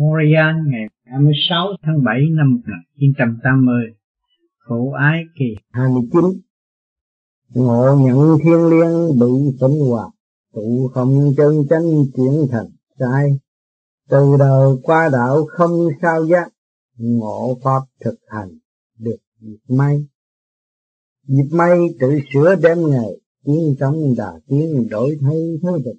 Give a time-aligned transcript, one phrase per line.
[0.00, 3.84] Montreal ngày 26 tháng 7 năm 1980
[4.58, 5.44] khổ ái kỳ.
[5.70, 6.20] 29
[7.54, 10.10] Ngộ nhận thiên liêng bị tỉnh hòa,
[10.52, 11.82] Tụ không chân chánh
[12.16, 12.66] chuyển thành
[12.98, 13.38] sai.
[14.08, 16.48] Từ đời qua đạo không sao giác,
[16.96, 18.48] Ngộ pháp thực hành
[18.98, 20.06] được dịp may.
[21.26, 23.10] Dịp may tự sửa đem ngày
[23.44, 25.96] Tiến trong đà tiến đổi thay thế vật.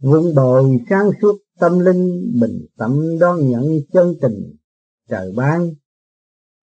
[0.00, 4.56] Vững bồi sáng suốt tâm linh bình tâm đón nhận chân tình,
[5.08, 5.70] trời ban.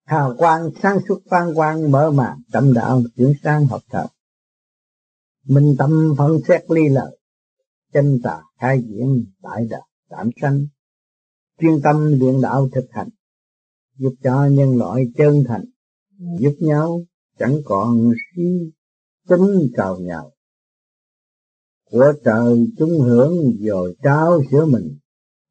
[0.05, 4.07] Hào quang sáng suốt phan quang mở màn, tâm đạo chuyển sang học tập.
[5.45, 7.19] Minh tâm phân xét ly lợi,
[7.93, 10.67] chân tà khai diễn đại đạo tạm sanh.
[11.59, 13.09] Chuyên tâm luyện đạo thực hành,
[13.97, 15.65] giúp cho nhân loại chân thành,
[16.39, 17.01] giúp nhau
[17.39, 18.71] chẳng còn suy
[19.29, 20.31] tính cào nhào
[21.93, 24.97] của trời chúng hưởng rồi trao sửa mình.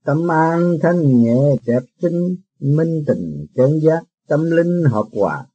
[0.05, 5.47] Tâm an thanh nhẹ đẹp xinh minh tình chân giác, tâm linh hợp hòa.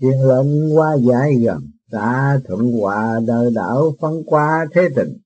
[0.00, 5.18] Chuyện lệnh qua giải gần, xa thuận hòa đời đạo phân qua thế tình.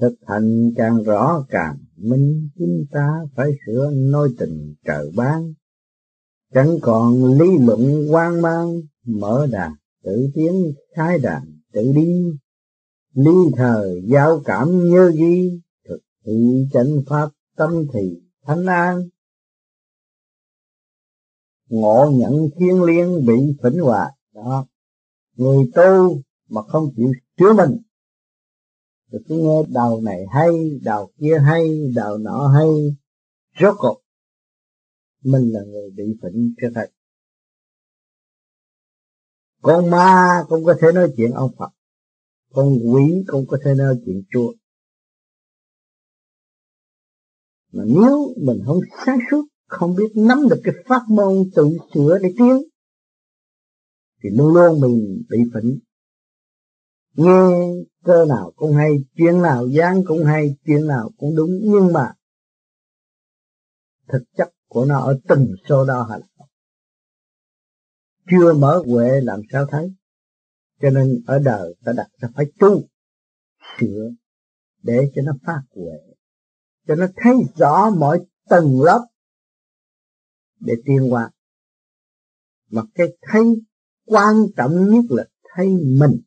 [0.00, 5.52] Thực hành càng rõ càng minh, chúng ta phải sửa nôi tình trời ban.
[6.54, 9.72] Chẳng còn lý luận quan mang, mở đàn
[10.04, 12.38] tự tiến, khai đàn, tự đi
[13.12, 19.08] ly thờ giao cảm nhớ ghi, thực thị chánh pháp tâm thì thanh an.
[21.68, 24.66] Ngộ nhận thiên liêng bị phỉnh hòa, đó.
[25.36, 27.82] Người tu mà không chịu chứa mình.
[29.10, 30.50] Rồi cứ nghe đầu này hay
[30.82, 32.68] đầu kia hay đầu nọ hay,
[33.60, 34.02] rốt cuộc,
[35.22, 36.86] mình là người bị phỉnh trước hết.
[39.62, 41.70] Con ma cũng có thể nói chuyện ông Phật
[42.52, 44.52] con quỷ cũng có thể nói chuyện chua
[47.72, 52.18] mà nếu mình không sáng suốt, không biết nắm được cái pháp môn tự sửa
[52.22, 52.62] để tiến,
[54.22, 55.78] thì luôn luôn mình bị phỉnh.
[57.16, 57.72] Nghe
[58.04, 62.12] cơ nào cũng hay, chuyện nào dáng cũng hay, chuyện nào cũng đúng, nhưng mà
[64.08, 66.20] thực chất của nó ở từng số đó hay
[68.30, 69.94] chưa mở huệ làm sao thấy?
[70.82, 72.82] Cho nên ở đời ta đặt ra phải tu
[73.78, 74.10] sửa
[74.82, 76.14] để cho nó phát huệ,
[76.86, 79.06] cho nó thấy rõ mọi tầng lớp
[80.60, 81.30] để tiên qua
[82.72, 83.42] mà cái thấy
[84.04, 86.20] quan trọng nhất là thấy mình.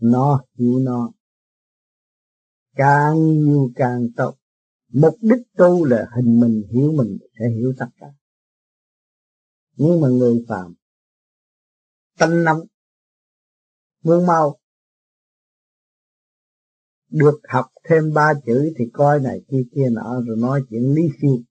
[0.00, 1.12] Nó hiểu nó.
[2.74, 4.36] Càng nhiều càng tốt.
[4.88, 8.06] Mục đích tu là hình mình, hiểu mình sẽ hiểu tất cả.
[9.76, 10.74] Nhưng mà người phàm
[12.18, 12.60] tánh nóng
[14.02, 14.58] muốn mau.
[17.10, 21.02] Được học thêm ba chữ thì coi này kia kia nọ rồi nói chuyện lý
[21.22, 21.42] siêu.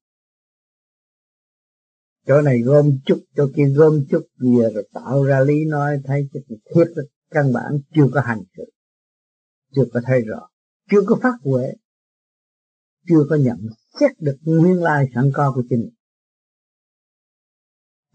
[2.28, 6.30] Chỗ này gom chút, chỗ kia gom chút về rồi tạo ra lý nói, thấy
[6.34, 6.44] cái
[6.76, 6.86] thiết
[7.30, 8.64] căn bản chưa có hành sự,
[9.76, 10.50] chưa có thấy rõ,
[10.92, 11.74] chưa có phát huệ,
[13.08, 13.58] chưa có nhận
[14.00, 15.90] xét được nguyên lai sẵn có của chính.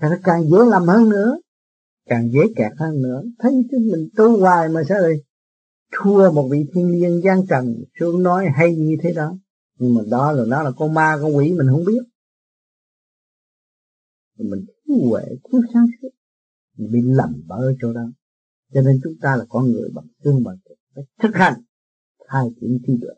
[0.02, 1.38] Thì nó càng dễ làm hơn nữa
[2.06, 3.22] càng dễ kẹt hơn nữa.
[3.38, 5.12] Thấy chứ, mình tu hoài mà sao lại
[5.92, 9.38] thua một vị thiên liên gian trần xuống nói hay như thế đó.
[9.78, 12.02] Nhưng mà đó là đó là con ma, con quỷ mình không biết.
[14.38, 15.22] Mình thiếu huệ,
[15.52, 16.08] thiếu sáng suốt.
[16.76, 18.06] Mình bị lầm ở chỗ đó.
[18.72, 21.62] Cho nên chúng ta là con người bằng xương, bằng thịt, phải thực hành
[22.28, 23.14] hai chuyện thi được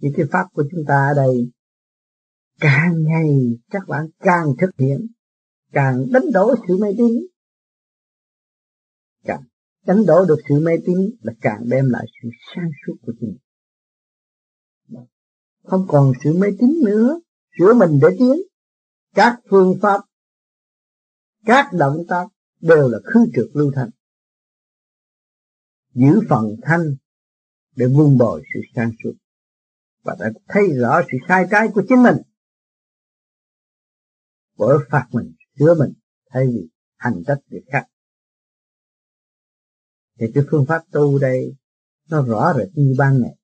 [0.00, 1.50] như cái pháp của chúng ta ở đây,
[2.60, 5.06] càng ngày các bạn càng thực hiện,
[5.72, 7.26] càng đánh đổ sự mê tín
[9.24, 9.42] càng
[9.86, 13.36] đánh đổ được sự mê tín là càng đem lại sự sáng suốt của chính
[15.62, 17.20] không còn sự mê tín nữa,
[17.58, 18.36] sửa mình để tiến.
[19.14, 20.00] Các phương pháp,
[21.44, 22.26] các động tác
[22.60, 23.90] đều là khứ trượt lưu thanh
[25.94, 26.96] giữ phần thanh
[27.76, 29.12] để vun bồi sự sáng suốt.
[30.02, 32.16] Và đã thấy rõ sự sai trái của chính mình.
[34.56, 35.92] Bởi phạt mình, sửa mình,
[36.30, 37.86] thay vì hành trách việc khác
[40.20, 41.56] thì cái phương pháp tu đây,
[42.10, 43.36] nó rõ rệt như ban ngày.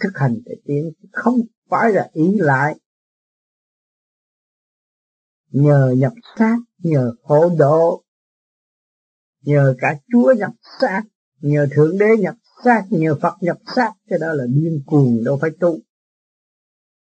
[0.00, 1.40] Thực hành để tiến không
[1.70, 2.78] phải là ý lại.
[5.50, 8.04] Nhờ nhập xác nhờ khổ độ,
[9.40, 11.02] nhờ cả chúa nhập xác
[11.40, 12.34] nhờ thượng đế nhập
[12.64, 15.78] xác nhờ phật nhập xác cái đó là điên cuồng đâu phải tu.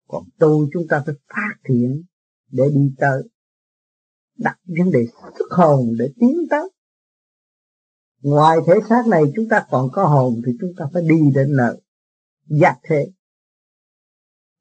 [0.07, 2.03] Còn tu chúng ta phải phát triển
[2.51, 3.23] để đi tới.
[4.37, 5.05] Đặt vấn đề
[5.37, 6.69] xuất hồn để tiến tới
[8.25, 11.55] ngoài thể xác này chúng ta còn có hồn thì chúng ta phải đi đến
[11.55, 11.81] nơi
[12.45, 13.11] giác thế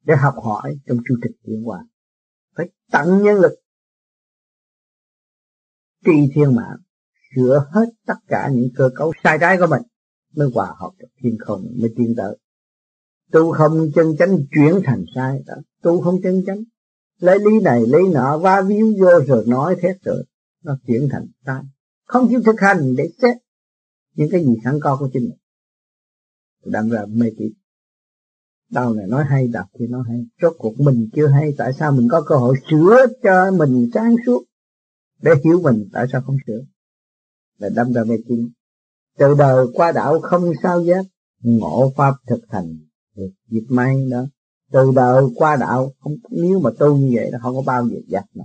[0.03, 1.85] để học hỏi trong chu trình tiến hóa
[2.55, 3.59] phải tận nhân lực
[6.05, 6.77] tri thiên mạng,
[7.35, 9.81] sửa hết tất cả những cơ cấu sai trái của mình
[10.35, 12.37] mới hòa hợp được thiên không mới tiến tới.
[13.31, 15.53] Tu không chân chánh chuyển thành sai đó.
[15.81, 16.63] Tu không chân chánh,
[17.19, 20.23] lấy lý này lấy nọ va víu vô rồi nói thế rồi,
[20.63, 21.61] nó chuyển thành sai.
[22.05, 23.37] Không chịu thực hành để xét
[24.15, 25.37] những cái gì sẵn có của chính mình.
[26.65, 27.51] Đâm ra mê tín.
[28.71, 30.25] Đâu này nói hay đọc thì nói hay.
[30.41, 34.15] Rốt cuộc mình chưa hay, tại sao mình có cơ hội sửa cho mình sáng
[34.25, 34.43] suốt
[35.21, 36.59] để hiểu mình, tại sao không sửa?
[37.57, 38.49] Là đâm ra mê tín.
[39.17, 41.05] Từ đời qua đạo không sao giác,
[41.41, 42.77] ngộ pháp thực hành
[43.15, 44.25] được dịp may đó.
[44.71, 47.97] Từ đời qua đạo không, nếu mà tu như vậy nó không có bao giờ
[48.07, 48.43] giác nữa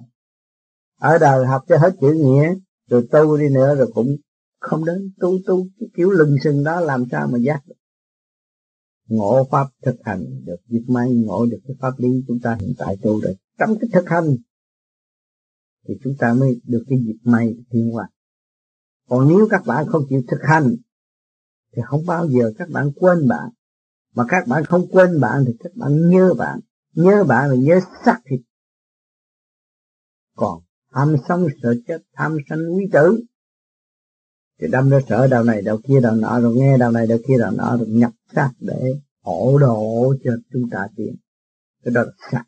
[1.00, 2.54] ở đời học cho hết chữ nghĩa,
[2.90, 4.16] rồi tu đi nữa rồi cũng
[4.60, 7.74] không đến tu tu cái kiểu lừng sừng đó làm sao mà giác được?
[9.08, 12.74] Ngộ pháp thực hành được dịp may ngộ được cái pháp lý chúng ta hiện
[12.78, 13.34] tại tu được.
[13.58, 14.36] Trong cái thực hành,
[15.88, 18.08] thì chúng ta mới được cái dịp may thiên hoa.
[19.08, 20.76] Còn nếu các bạn không chịu thực hành,
[21.76, 23.50] thì không bao giờ các bạn quên bạn.
[24.14, 26.60] Mà các bạn không quên bạn thì các bạn nhớ bạn.
[26.94, 28.40] Nhớ bạn là nhớ xác thịt.
[30.36, 30.62] Còn
[30.92, 33.24] tham sống sợ chết, tham sanh quý tử
[34.60, 37.18] thì đâm ra sợ đầu này đầu kia đầu nọ rồi nghe đầu này đầu
[37.28, 41.16] kia đầu nọ rồi nhập xác để hỗ độ cho chúng ta tiến
[41.84, 42.44] cái đó là sát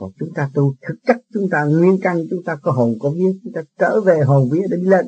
[0.00, 3.10] còn chúng ta tu thực chất, chúng ta nguyên căn, chúng ta có hồn có
[3.10, 5.06] vía, chúng ta trở về hồn vía để đi lên.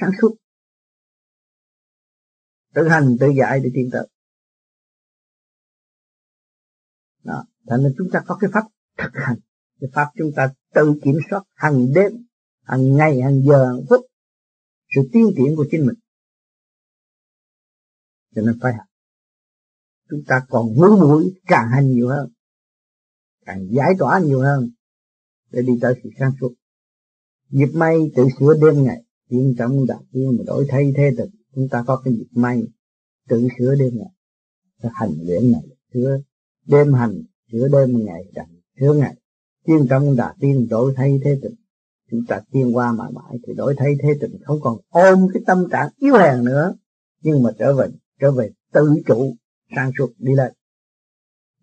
[0.00, 0.36] Sáng suốt.
[2.74, 4.08] Tự hành, tự giải để tiến tới.
[7.24, 7.44] Đó.
[7.66, 8.62] Thành nên chúng ta có cái pháp
[8.98, 9.38] thực hành.
[9.80, 12.12] Cái pháp chúng ta tự kiểm soát hàng đêm
[12.62, 14.06] hàng ngày hàng giờ hàng phút.
[14.94, 15.96] Sự tiến triển của chính mình.
[18.34, 18.86] Cho nên phải học.
[20.10, 22.32] Chúng ta còn muốn mũi càng hành nhiều hơn.
[23.46, 24.70] Càng giải tỏa nhiều hơn.
[25.50, 26.54] Để đi tới sự sáng suốt.
[27.48, 29.04] Dịp may tự sửa đêm ngày.
[29.28, 32.62] Tiên trong đạt tiên mà đổi thay thế thực chúng ta có cái dịp may
[33.28, 34.10] tự sửa đêm ngày.
[34.94, 35.62] Hành luyện ngày,
[35.94, 36.20] sửa
[36.66, 37.22] đêm hành,
[37.52, 39.16] sửa đêm ngày đặng sửa ngày.
[39.64, 41.54] Tiên trong đạt tiên đổi thay thế tình
[42.12, 45.42] chúng ta tiên qua mãi mãi thì đổi thay thế tình không còn ôm cái
[45.46, 46.74] tâm trạng yếu hèn nữa.
[47.22, 47.86] Nhưng mà trở về
[48.20, 49.36] trở về tự chủ,
[49.76, 50.52] sáng suốt đi lên.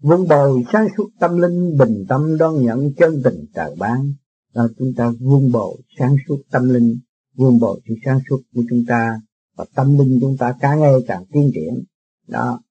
[0.01, 4.13] Vun bồi sáng suốt tâm linh, bình tâm đón nhận chân tình trời ban
[4.53, 6.99] là chúng ta vun bồi sáng suốt tâm linh,
[7.35, 9.21] vun bồi sự sáng suốt của chúng ta.
[9.57, 11.83] Và tâm linh chúng ta càng ngày càng tiến triển.
[12.27, 12.61] Đó,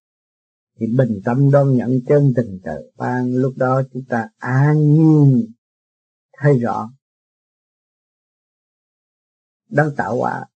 [0.80, 5.46] thì bình tâm đón nhận chân tình trời ban lúc đó chúng ta an nhiên,
[6.38, 6.90] thấy rõ
[9.68, 10.46] đang tạo hóa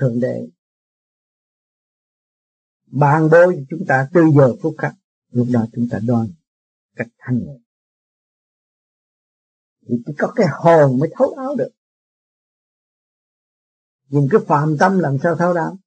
[0.00, 0.48] thượng đế.
[2.86, 4.94] Ban bố cho chúng ta từ giờ phút khắc,
[5.28, 6.26] lúc đó chúng ta đoan
[6.96, 7.58] cách thanh nhẹ.
[9.88, 11.70] Thì chỉ có cái hồn mới thấu đáo được.
[14.08, 15.78] Dùng cái phàm tâm làm sao thấu đáo.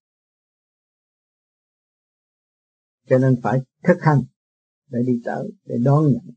[3.09, 4.23] Cho nên phải thực hành
[4.87, 6.35] để đi tới, để đón nhận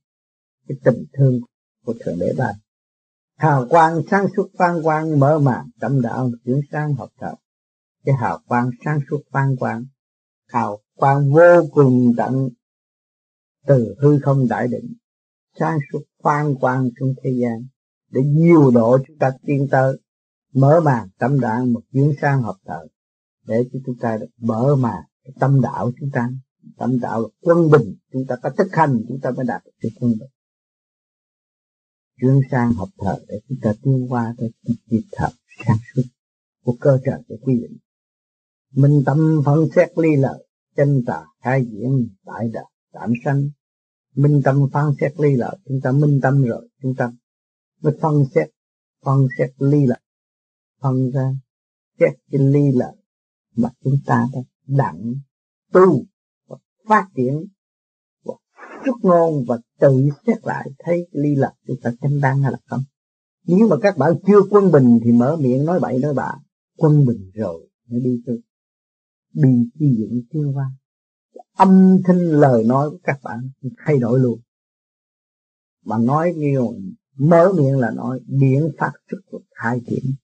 [0.69, 1.41] cái tình thương
[1.85, 2.55] của thượng đế ban
[3.39, 7.35] hào quang sáng suốt phan quang, mở màn tâm đạo chuyển sang học tập.
[8.05, 9.85] Cái hào quang sáng suốt phan quang,
[10.47, 12.49] hào quang vô cùng tận
[13.67, 14.95] từ hư không đại định,
[15.59, 17.67] sáng suốt phan quang trong thế gian.
[18.11, 19.99] Để nhiều độ chúng ta tiến tới,
[20.55, 22.81] mở màn tâm đạo một chuyến sang học tập.
[23.47, 25.03] Để cho chúng ta được mở màn
[25.41, 26.31] tâm đạo chúng ta.
[26.79, 29.73] Tâm đạo là quân bình, chúng ta có thực hành, chúng ta mới đạt được
[29.83, 30.29] sự quân bình
[32.21, 34.51] chuyên sang học thở để chúng ta tiến qua tới
[34.87, 35.29] nhịp thở
[35.67, 36.03] sáng suốt
[36.65, 37.79] của cơ trời của quy định
[38.73, 40.47] minh tâm phân xét ly lợi,
[40.77, 43.51] chân tà, khai diễn đại đạo tạm sanh.
[44.15, 47.13] Minh tâm phân xét ly lợi, chúng ta minh tâm rồi, chúng ta
[47.81, 48.49] mới phân xét
[49.05, 50.01] phân xét ly lợi.
[50.81, 51.33] Phân ra
[52.01, 52.97] xét cái ly lợi
[53.57, 55.15] mà chúng ta đã đặng
[55.73, 56.05] tu
[56.47, 56.57] và
[56.89, 57.47] phát triển
[58.87, 62.59] và ngôn và tự xét lại thấy ly lập chúng ta chánh đáng hay là
[62.67, 62.83] không?
[63.47, 66.33] Nếu mà các bạn chưa quân bình thì mở miệng nói bậy nói bạ.
[66.77, 68.41] Quân bình rồi mới đi tới.
[69.35, 70.71] Bị chi dựng thiên qua
[71.59, 73.51] âm thanh lời nói của các bạn
[73.87, 74.41] thay đổi luôn.
[75.85, 76.75] Mà nói nhiều,
[77.17, 80.15] mở miệng là nói điện phát xuất của hai điểm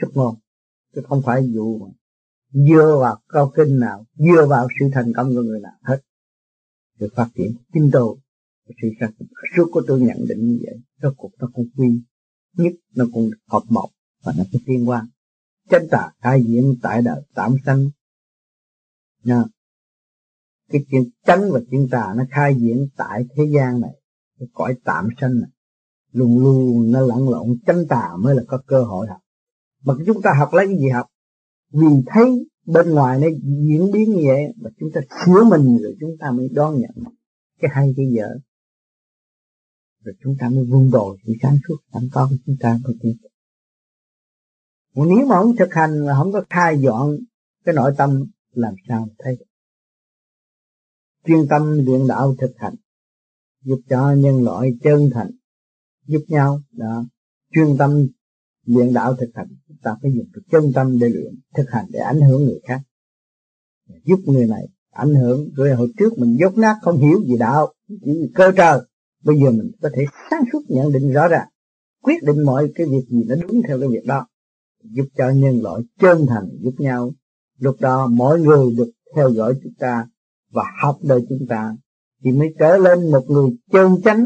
[0.00, 0.34] chút ngôn.
[0.94, 1.86] Chứ không phải vụ mà
[3.00, 5.98] vào câu kinh nào dưa vào sự thành công của người nào hết
[7.02, 8.16] sự phát triển kinh tôi
[8.82, 9.12] sự sáng
[9.56, 10.74] suốt của tôi nhận định như vậy.
[11.02, 11.88] Rốt cuộc nó cũng quy
[12.56, 13.88] nhất, nó cũng hợp một
[14.24, 15.06] và nó cũng tiên quan
[15.70, 17.90] chân tà khai diễn tại đời tạm sanh.
[19.24, 19.44] Nha.
[20.70, 24.00] Cái chuyện chánh và chuyện tà nó khai diễn tại thế gian này,
[24.38, 25.50] cái cõi tạm sanh này.
[26.12, 29.20] Luôn luôn nó lẫn lộn chân tà mới là có cơ hội học.
[29.84, 31.06] Mà chúng ta học lấy cái gì học?
[31.72, 33.26] Vì thấy bên ngoài nó
[33.68, 37.14] diễn biến như vậy, mà chúng ta sửa mình rồi chúng ta mới đón nhận
[37.60, 38.28] cái hay, cái dở.
[40.04, 42.92] Rồi chúng ta mới vun bồi sự sáng suốt sẵn có của chúng ta có
[43.02, 43.16] tiến
[44.94, 47.16] còn nếu mà không thực hành mà không có khai dọn
[47.64, 49.36] cái nội tâm, làm sao thấy?
[51.26, 52.74] Chuyên tâm luyện đạo thực hành,
[53.64, 55.30] giúp cho nhân loại chân thành,
[56.06, 57.04] giúp nhau, đó.
[57.54, 58.06] Chuyên tâm
[58.66, 59.48] luyện đạo thực hành
[59.82, 62.80] ta phải dùng cái chân tâm để luyện, thực hành để ảnh hưởng người khác.
[64.04, 67.72] Giúp người này ảnh hưởng, rồi hồi trước mình dốt nát không hiểu gì đạo,
[67.88, 68.80] chỉ cơ trời.
[69.24, 71.48] Bây giờ mình có thể sáng suốt nhận định rõ ràng,
[72.02, 74.26] quyết định mọi cái việc gì nó đúng theo cái việc đó,
[74.84, 77.12] giúp cho nhân loại chân thành giúp nhau.
[77.58, 80.06] Lúc đó mỗi người được theo dõi chúng ta
[80.52, 81.76] và học đời chúng ta,
[82.24, 84.24] thì mới trở lên một người chân chánh.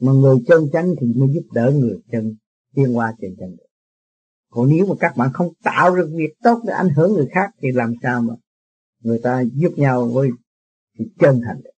[0.00, 2.36] Mà người chân chánh thì mới giúp đỡ người chân
[2.74, 3.66] tiên qua chân chánh được
[4.52, 7.50] còn nếu mà các bạn không tạo được việc tốt để ảnh hưởng người khác
[7.62, 8.34] thì làm sao mà
[9.00, 10.30] người ta giúp nhau với
[10.98, 11.62] thì chân thành?
[11.62, 11.70] Được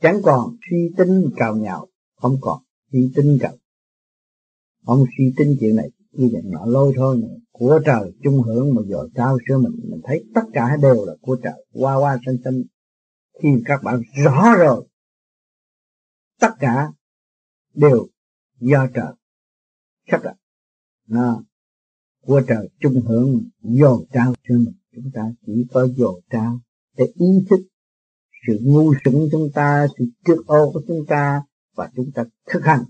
[0.00, 1.86] chẳng còn suy tính cào nhạo
[2.16, 2.62] không còn
[2.92, 3.52] suy tính cào.
[4.86, 7.36] Không suy tính chuyện này, như vậy nọ lôi thôi nữa.
[7.50, 11.14] của trời chung hưởng mà giờ trao sữa mình mình thấy tất cả đều là
[11.20, 11.66] của trời.
[11.72, 12.62] Qua qua xanh xanh
[13.42, 14.86] khi các bạn rõ rồi,
[16.40, 16.92] tất cả
[17.74, 18.06] đều
[18.60, 19.12] do trời.
[20.10, 20.36] Sắp đặt
[21.08, 21.42] nó
[22.26, 24.74] của trời trung hưởng dồn trao cho mình.
[24.94, 26.60] Chúng ta chỉ có dồn trao
[26.96, 27.60] để ý thức
[28.46, 31.42] sự ngu sững chúng ta sự trước ô của chúng ta
[31.74, 32.84] và chúng ta thực hành.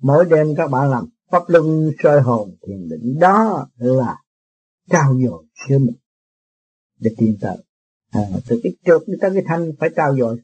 [0.00, 4.16] Mỗi đêm các bạn làm pháp luân soi hồn thiền định đó là
[4.90, 5.96] trao dồi sửa mình.
[7.00, 7.56] Để tiến tới
[8.10, 10.40] à, từ cái trượt tới cái thanh phải trao dồi.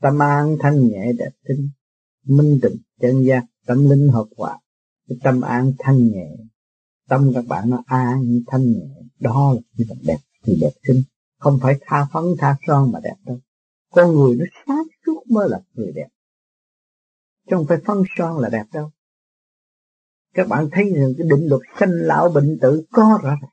[0.00, 1.70] Ta an thanh nhẹ đẹp tinh
[2.26, 4.58] minh tịnh chân giác tâm linh hợp hòa
[5.12, 6.28] cái tâm an thanh nhẹ,
[7.08, 8.86] tâm các bạn nó an thanh nhẹ,
[9.20, 11.02] đó là cái vật đẹp, thì đẹp xinh
[11.38, 13.38] không phải tha phấn, tha son mà đẹp đâu.
[13.90, 16.08] Con người nó sáng suốt mới là người đẹp.
[17.50, 18.90] Chứ không phải phân son là đẹp đâu.
[20.34, 23.50] Các bạn thấy rằng cái định luật sanh lão bệnh tử có rõ ràng.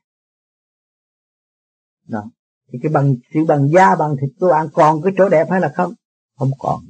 [2.08, 2.30] Đó.
[2.72, 5.60] Thì cái bằng, sự bằng da bằng thịt của bạn còn cái chỗ đẹp hay
[5.60, 5.94] là không?
[6.38, 6.80] Không còn.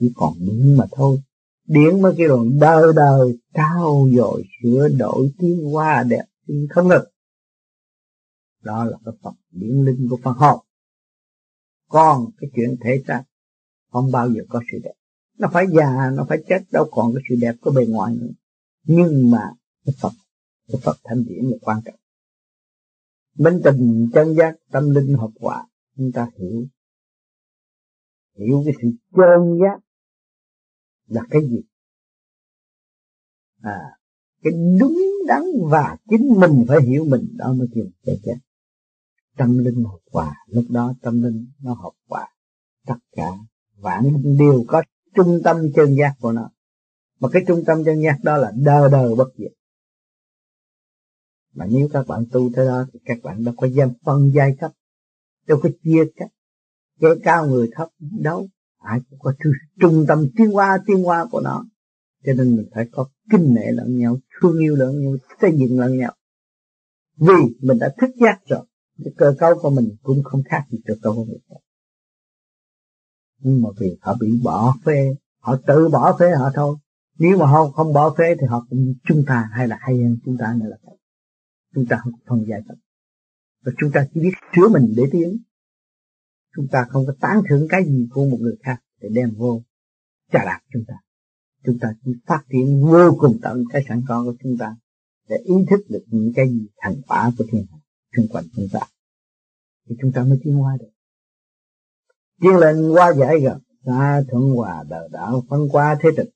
[0.00, 1.22] Chỉ còn miếng mà thôi
[1.70, 6.24] điện mới cái đoạn đời đời trao dồi sửa đổi tiến hóa đẹp
[6.70, 7.04] không ngực.
[8.62, 10.64] Đó là cái phần điển linh của phần hồn
[11.88, 13.22] còn cái chuyện thể xác,
[13.90, 14.92] không bao giờ có sự đẹp.
[15.38, 18.32] Nó phải già, nó phải chết, đâu còn cái sự đẹp của bề ngoài nữa.
[18.84, 19.50] Nhưng mà
[19.84, 20.12] cái Phật
[20.68, 22.00] cái Phật thanh điển là quan trọng.
[23.38, 26.66] Bên tình chân giác, tâm linh hợp hòa, chúng ta hiểu
[28.38, 29.89] hiểu cái sự chân giác
[31.10, 31.62] là cái gì?
[33.60, 34.00] À
[34.42, 38.36] cái đúng đắn và chính mình phải hiểu mình, đó mới kêu chết chết.
[39.36, 42.28] Tâm linh học hòa, lúc đó tâm linh nó học hòa.
[42.86, 43.30] Tất cả
[43.76, 44.82] vạn linh đều có
[45.14, 46.50] trung tâm chân giác của nó.
[47.20, 49.52] Mà cái trung tâm chân giác đó là đờ đờ bất diệt.
[51.52, 54.56] Mà nếu các bạn tu tới đó thì các bạn đâu có giam phân giai
[54.60, 54.72] cấp,
[55.46, 56.30] đâu có chia cách
[57.00, 58.48] kẻ cao người thấp, đâu
[58.80, 59.32] ai cũng có
[59.80, 61.64] trung tâm tiến hóa tiến hóa của nó.
[62.24, 65.80] Cho nên mình phải có kinh nệ lẫn nhau, thương yêu lẫn nhau, xây dựng
[65.80, 66.14] lẫn nhau.
[67.16, 68.66] Vì mình đã thức giác rồi
[69.04, 71.60] cái cơ cấu của mình cũng không khác gì cơ cấu của người khác.
[73.38, 76.76] Nhưng mà vì họ bị bỏ phê, họ tự bỏ phê họ thôi.
[77.18, 80.16] Nếu mà họ không bỏ phê thì họ cũng chúng ta, hay là hay hơn
[80.24, 80.76] chúng ta nữa là
[81.74, 82.74] chúng ta không phân giải tập
[83.64, 85.42] và chúng ta chỉ biết sửa mình để tiến
[86.56, 89.62] chúng ta không có tán thưởng cái gì của một người khác để đem vô
[90.32, 90.94] trả đạp chúng ta.
[91.64, 94.76] Chúng ta chỉ phát triển vô cùng tận cái sẵn có của chúng ta
[95.28, 97.78] để ý thức được những cái gì thành quả của thiên hạ
[98.16, 98.80] xung quanh chúng ta.
[99.88, 100.90] Thì chúng ta mới tiến hóa được.
[102.40, 106.30] Tiến lên qua giải gần xa thuận hòa đời đạo phân qua thế tịch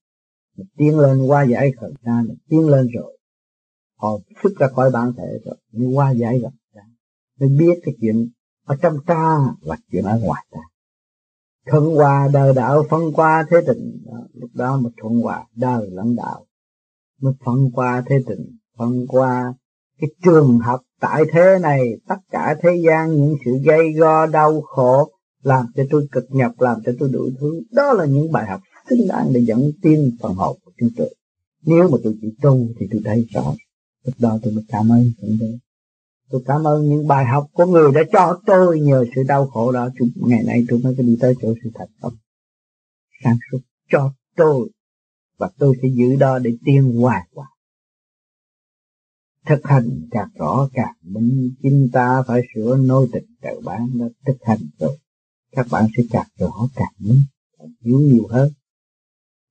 [0.56, 3.18] mình tiến lên qua giải khởi ra mình tiến lên rồi.
[3.96, 4.08] Họ
[4.42, 5.56] xuất ra khỏi bản thể rồi.
[5.70, 6.82] Nhưng qua giải gặp ra
[7.40, 8.30] mới biết cái chuyện
[8.64, 10.60] ở trong ta và chuyện ở ngoài ta
[11.70, 14.02] thuận hòa đời đạo phân qua thế tình.
[14.06, 16.46] Đó, lúc đó mà thuận hòa đời lẫn đạo.
[17.20, 19.54] Mới phân qua thế tình phân qua
[20.00, 24.60] cái trường học tại thế này tất cả thế gian những sự gây go đau
[24.60, 25.10] khổ
[25.42, 28.60] làm cho tôi cực nhọc làm cho tôi đủ thứ đó là những bài học
[28.90, 31.14] xứng đáng để dẫn tiên phần hồn của chúng tôi.
[31.62, 33.54] Nếu mà tôi chỉ tu thì tôi thấy rõ.
[34.04, 35.58] Lúc đó tôi mới cảm ơn thượng đế
[36.34, 39.72] tôi cảm ơn những bài học của người đã cho tôi nhờ sự đau khổ
[39.72, 39.88] đó.
[39.98, 42.14] Chúng ngày nay tôi mới có đi tới chỗ sự thật không?
[43.24, 43.58] Sáng suốt,
[43.90, 44.70] cho tôi
[45.38, 47.48] và tôi sẽ giữ đó để tiên hoài hoài
[49.46, 54.06] thực hành càng rõ càng minh chính ta phải sửa nôi tình tự bán đó
[54.26, 54.98] thực hành rồi.
[55.52, 57.22] Các bạn sẽ càng rõ càng minh
[57.58, 58.52] càng hiểu nhiều hơn.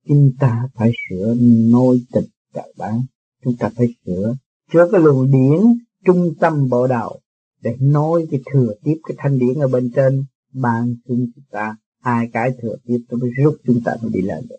[0.08, 1.34] Chúng ta phải sửa
[1.70, 3.04] nôi tình tự bán
[3.44, 4.36] chúng ta phải sửa
[4.72, 5.60] chứa cái luồng điển
[6.04, 7.20] trung tâm bộ đầu
[7.62, 12.28] để nối cái thừa tiếp cái thanh điển ở bên trên, ban chúng ta, hai
[12.32, 14.56] cái thừa tiếp nó mới rút chúng ta mới đi lên được.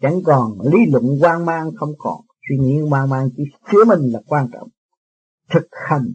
[0.00, 3.42] Chẳng còn lý luận quan mang không còn, suy nghĩ quan mang chỉ
[3.72, 4.68] chứa mình là quan trọng.
[5.50, 6.12] Thực hành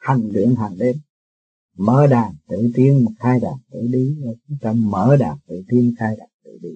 [0.00, 0.96] hành luyện hàng đêm.
[1.76, 4.16] Mở đàn tự tiến khai đàn tự đi
[4.48, 6.68] chúng ta mở đàn tự tiến khai đàn tự đi.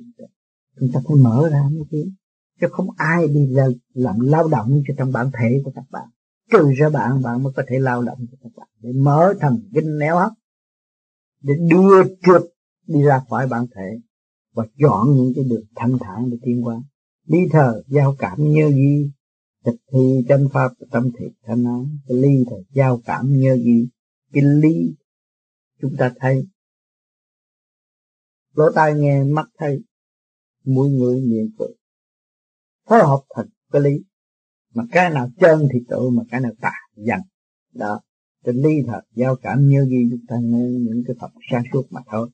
[0.81, 2.15] Chúng ta phải mở ra mới tiến
[2.61, 3.49] chứ không ai đi
[3.95, 6.09] làm lao động cho trong bản thể của các bạn.
[6.53, 9.71] Trừ ra bạn bạn mới có thể lao động cho các bạn để mở thần
[9.75, 10.33] kinh néo hấp,
[11.43, 12.43] để đưa trượt
[12.87, 14.01] đi ra khỏi bản thể
[14.55, 16.77] và chọn những cái đường thanh thản để tiến qua
[17.27, 19.11] đi thờ giao cảm như gì
[19.65, 21.99] thực thi chân pháp tâm thiệt thanh án.
[22.09, 23.89] Cái ly thờ giao cảm như gì
[24.33, 24.95] cái ly
[25.81, 26.47] chúng ta thấy.
[28.55, 29.83] Lỗ tai nghe mắt thấy,
[30.65, 31.76] mũi ngửi miệng cười
[32.89, 33.91] phối hợp thật cái lý.
[34.75, 37.21] Mà cái nào chân thì tự, mà cái nào tà, dần.
[37.75, 38.01] Đó.
[38.45, 41.83] Cái ly thật, giao cảm như gì chúng ta nghe những cái Phật sáng suốt
[41.91, 42.31] mà thôi.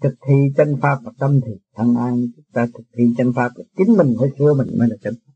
[0.00, 3.52] Thực thi chân pháp và tâm thì thân an, chúng ta thực thi chân pháp
[3.54, 5.32] là chính mình phải sửa mình mới là chân pháp.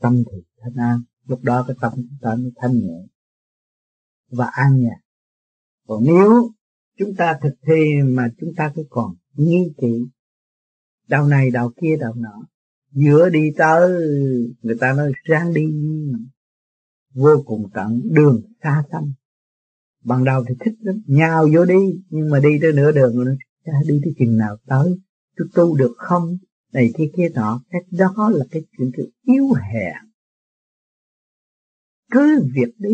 [0.00, 3.06] Tâm thì thân an, lúc đó cái tâm chúng ta mới thanh nhẹ
[4.32, 4.98] và an nhàn
[5.86, 6.50] còn nếu
[6.98, 10.08] chúng ta thực thi mà chúng ta cứ còn nghi kỵ
[11.08, 12.46] đạo này đạo kia đạo nọ
[12.92, 13.90] giữa đi tới,
[14.62, 15.62] người ta nói ráng đi.
[17.14, 19.12] Vô cùng tận đường xa xăm.
[20.04, 23.36] Ban đầu thì thích lắm, nhào vô đi, nhưng mà đi tới nửa đường rồi
[23.64, 24.88] ta đi tới chừng nào tới.
[25.36, 26.38] Tôi tu được không?
[26.72, 30.12] Này kia kia nọ, cái đó là cái chuyện kiểu yếu hèn
[32.12, 32.90] cứ việc đi.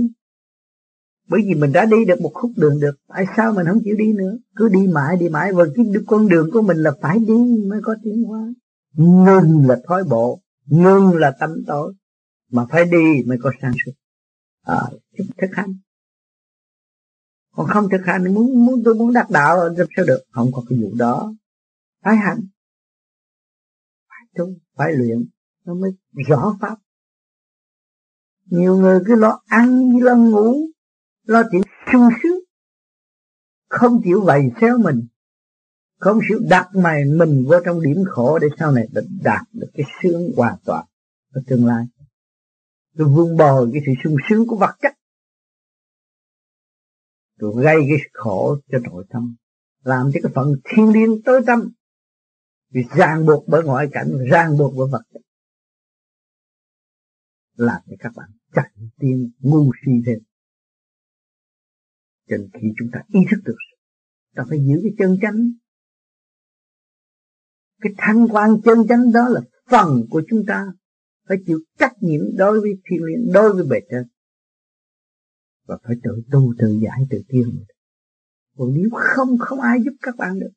[1.28, 3.94] Bởi vì mình đã đi được một khúc đường được, tại sao mình không chịu
[3.98, 4.38] đi nữa?
[4.56, 7.34] Cứ đi mãi đi mãi và cái con đường của mình là phải đi
[7.68, 8.40] mới có tiến hóa
[8.92, 11.94] ngừng là thói bộ ngừng là tâm tối.
[12.50, 13.92] Mà phải đi mới có sáng suốt.
[14.62, 14.82] À,
[15.38, 15.78] thực hành
[17.58, 20.22] còn không thực hành muốn muốn tôi muốn đắc đạo làm sao được?
[20.30, 21.34] Không có cái vụ đó.
[22.04, 22.40] Phải hành
[24.08, 25.28] phải tu phải luyện.
[25.64, 25.90] Nó mới
[26.28, 26.78] rõ pháp.
[28.44, 30.54] Nhiều người cứ lo ăn lo ngủ
[31.22, 32.38] lo chuyện sung sướng.
[33.68, 35.06] Không chịu vầy xéo mình
[35.98, 38.88] không chịu đặt mày mình vô trong điểm khổ để sau này
[39.22, 40.86] đạt được cái sướng hoàn toàn
[41.32, 41.84] ở tương lai.
[42.96, 44.92] Tôi vương bồi cái sự sung sướng của vật chất.
[47.38, 49.36] Tôi gây cái khổ cho nội tâm,
[49.82, 51.72] làm cho cái phần thiên liêng tối tâm
[52.70, 55.20] vì ràng buộc bởi ngoại cảnh, ràng buộc bởi vật chất.
[57.54, 60.18] Làm cho các bạn chạy tiên, ngu si thêm.
[62.28, 63.56] Cho nên khi chúng ta ý thức được,
[64.34, 65.50] ta phải giữ cái chân chánh
[67.80, 70.66] cái thanh quan chân chánh đó là phần của chúng ta.
[71.28, 74.02] Phải chịu trách nhiệm đối với thiên liên, đối với bề trên.
[75.66, 77.64] Và phải tự tu, tự giải, tự tiên
[78.58, 80.50] còn nếu không không ai giúp các bạn được.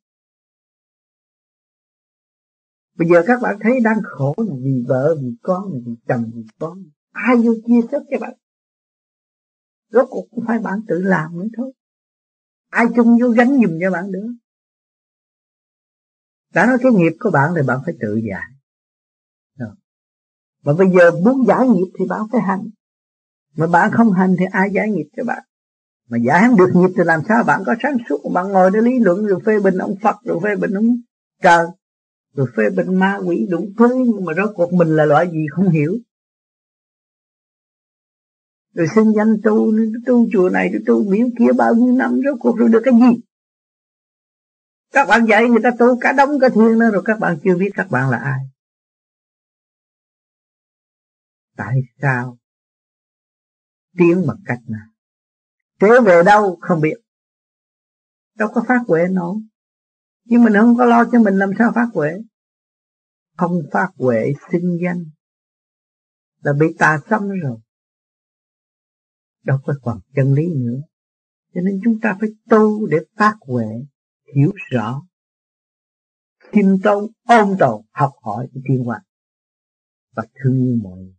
[2.98, 6.44] Bây giờ các bạn thấy đang khổ là vì vợ, vì con, vì chồng, vì
[6.60, 6.84] con.
[7.12, 8.34] Ai vô chia sớt các bạn?
[9.90, 11.74] Rốt cuộc cũng phải bạn tự làm nữa thôi.
[12.70, 14.28] Ai chung vô gánh giùm cho bạn được
[16.54, 18.44] đã nói cái nghiệp của bạn thì bạn phải tự giải.
[20.64, 22.70] Mà bây giờ muốn giải nghiệp thì bạn phải hành.
[23.58, 25.44] Mà bạn không hành thì ai giải nghiệp cho bạn?
[26.10, 27.44] Mà giải không được nghiệp thì làm sao?
[27.44, 30.40] Bạn có sáng suốt, bạn ngồi để lý luận, rồi phê bình ông Phật, rồi
[30.44, 30.98] phê bình ông
[31.42, 31.66] trời,
[32.36, 35.46] rồi phê bình ma quỷ đủ thứ nhưng mà rốt cuộc mình là loại gì
[35.52, 35.98] không hiểu.
[38.74, 39.72] Rồi xin danh tu
[40.06, 43.22] tu chùa này tu miếu kia bao nhiêu năm, rốt cuộc rồi được cái gì?
[44.92, 47.58] Các bạn dạy người ta tu, cả đống cả thiên nữa rồi các bạn chưa
[47.58, 48.40] biết các bạn là ai.
[51.56, 52.38] Tại sao?
[53.98, 54.88] Tiến bằng cách nào?
[55.80, 56.96] Trở về đâu không biết.
[58.36, 59.36] Đâu có phát huệ nổi.
[60.24, 62.12] Nhưng mình không có lo cho mình, làm sao phát huệ?
[63.38, 65.06] Không phát huệ sinh danh.
[66.40, 67.60] Là bị tà xâm rồi.
[69.44, 70.82] Đâu có còn chân lý nữa.
[71.54, 73.66] Cho nên chúng ta phải tu để phát huệ
[74.36, 75.02] hiểu rõ.
[76.40, 79.02] Khiêm tốn ôm tồn học hỏi của thiên hoàng.
[80.16, 81.16] Và thương yêu mọi người.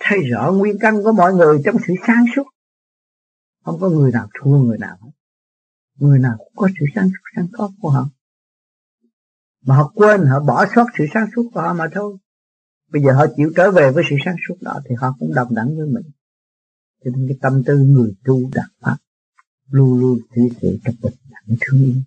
[0.00, 2.46] Thấy rõ nguyên căn của mọi người trong sự sáng suốt.
[3.64, 5.10] Không có người nào thua người nào hết.
[5.94, 8.08] Người nào cũng có sự sáng suốt, sáng có của họ.
[9.62, 12.18] Mà họ quên, họ bỏ sót sự sáng suốt của họ mà thôi.
[12.92, 15.54] Bây giờ họ chịu trở về với sự sáng suốt đó thì họ cũng đồng
[15.54, 16.10] đẳng với mình.
[17.04, 18.96] Cho nên cái tâm tư người tu đạt pháp
[19.68, 21.80] luôn luôn thi sự trong bình đẳng thương.
[21.80, 22.02] Yêu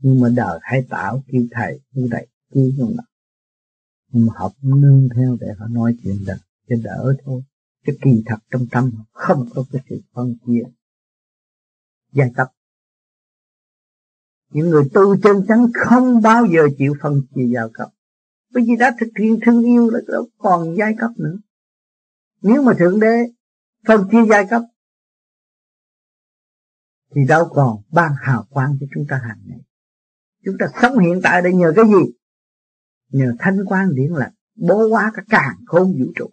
[0.00, 3.06] nhưng mà đời hay tạo kêu thầy kêu thầy kêu không nào
[4.12, 6.36] nhưng mà họ cũng nương theo để họ nói chuyện đời
[6.68, 7.42] cho đỡ thôi.
[7.86, 10.62] Chứ kỳ thật trong tâm không có cái sự phân chia.
[12.12, 12.48] Giai cấp.
[14.50, 17.88] Những người tu chân chắn không bao giờ chịu phân chia giai cấp.
[18.54, 21.36] Bởi vì đã thực hiện thương yêu là đâu còn giai cấp nữa.
[22.42, 23.16] Nếu mà thượng đế
[23.86, 24.62] phân chia giai cấp
[27.14, 29.60] thì đâu còn ban hào quang cho chúng ta hàng ngày.
[30.44, 32.12] Chúng ta sống hiện tại để nhờ cái gì?
[33.08, 36.30] Nhờ thanh quan điển lạnh bố quá cả càng khôn vũ trụ.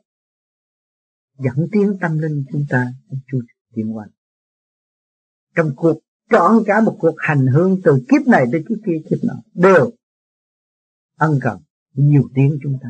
[1.37, 3.39] Dẫn tiến tâm linh chúng ta trong chu
[3.73, 4.09] tiến hoàn
[5.59, 9.23] trong cuộc, trọn cả một cuộc hành hương từ kiếp này đến kiếp kia, kiếp
[9.23, 9.91] nọ, đều
[11.15, 11.61] ân cần
[11.93, 12.89] nhiều tiếng chúng ta,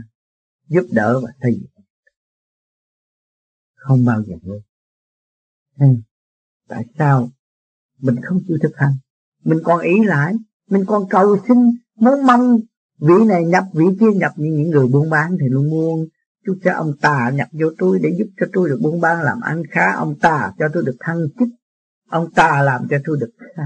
[0.68, 1.86] giúp đỡ và xây dựng.
[3.76, 4.36] Không bao giờ
[5.78, 6.02] quên.
[6.68, 7.30] Tại sao
[8.00, 8.94] mình không chịu thực hành.
[9.44, 10.34] Mình còn ý lại.
[10.70, 11.58] Mình còn cầu xin,
[11.96, 12.60] muốn mong
[13.00, 14.32] vị này nhập, vị kia nhập.
[14.36, 16.08] Như những người buôn bán thì luôn muốn
[16.46, 19.42] chú cho ông tà nhập vô tôi để giúp cho tôi được buôn bán, làm
[19.42, 19.94] ăn khá.
[19.96, 21.48] Ông tà cho tôi được thăng chức.
[22.10, 23.64] Ông tà làm cho tôi được khá.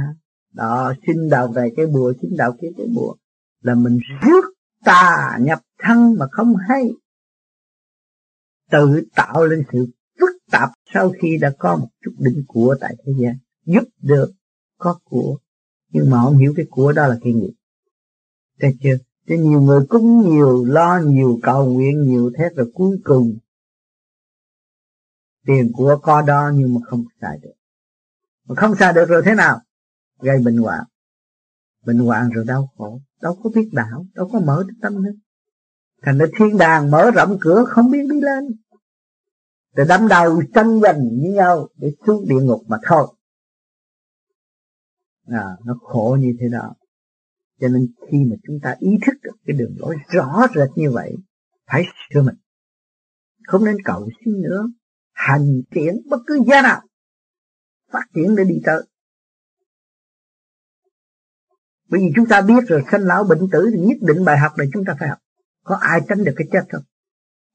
[0.54, 3.15] Đó, xin đạo về cái bùa, xin đạo kia cái bùa.
[3.62, 4.46] Là mình rước
[4.86, 6.89] tà nhập thân mà không hay.
[8.72, 9.86] Tự tạo lên sự
[10.19, 14.32] phức tạp sau khi đã có một chút đỉnh của tại thế gian giúp được
[14.78, 15.38] có của.
[15.89, 17.54] Nhưng mà không hiểu cái của đó là cái nghiệp
[18.63, 18.97] thấy chưa?
[19.28, 23.38] Cho nhiều người cúng nhiều, lo nhiều, cầu nguyện nhiều, thế rồi cuối cùng
[25.45, 27.54] tiền của có đó nhưng mà không xài được.
[28.45, 29.60] Mà không xài được rồi thế nào?
[30.19, 30.84] Gây bệnh hoạn.
[31.86, 33.02] Bệnh hoạn rồi đau khổ.
[33.21, 35.12] Đâu có biết đạo đâu có mở được tâm nữa.
[36.02, 38.43] Thành ra thiên đàng mở rộng cửa không biết đi lên.
[39.76, 43.08] Rồi đâm đầu tranh giành với nhau, để xuống địa ngục mà thôi
[45.28, 46.76] à, nó khổ như thế đó
[47.60, 50.92] cho nên khi mà chúng ta ý thức được cái đường lối rõ rệt như
[50.92, 51.16] vậy
[51.72, 51.84] phải
[52.14, 52.36] sửa mình.
[53.48, 54.68] Không nên cầu xin nữa.
[55.14, 56.82] Hành triển bất cứ gia nào.
[57.92, 58.84] Phát triển để đi tới.
[61.90, 64.52] Bởi vì chúng ta biết rồi sinh lão bệnh tử thì nhất định bài học
[64.58, 65.18] này chúng ta phải học.
[65.64, 66.84] Có ai tránh được cái chết không?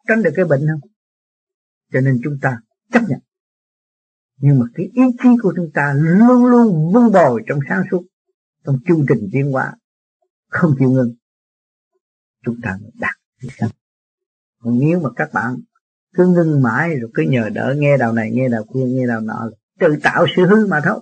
[0.08, 0.90] Tránh được cái bệnh không?
[1.92, 2.60] Cho nên chúng ta
[2.92, 3.20] chấp nhận
[4.38, 8.02] nhưng mà cái ý chí của chúng ta luôn luôn vun bồi trong sáng suốt,
[8.64, 9.74] trong chương trình tiến hóa,
[10.48, 11.14] không chịu ngừng.
[12.44, 13.70] Chúng ta mới đạt được xong
[14.58, 15.56] còn nếu mà các bạn
[16.14, 19.20] cứ ngưng mãi rồi cứ nhờ đỡ nghe đạo này, nghe đạo kia, nghe đạo
[19.20, 21.00] nọ, tự tạo sự hư mà thôi.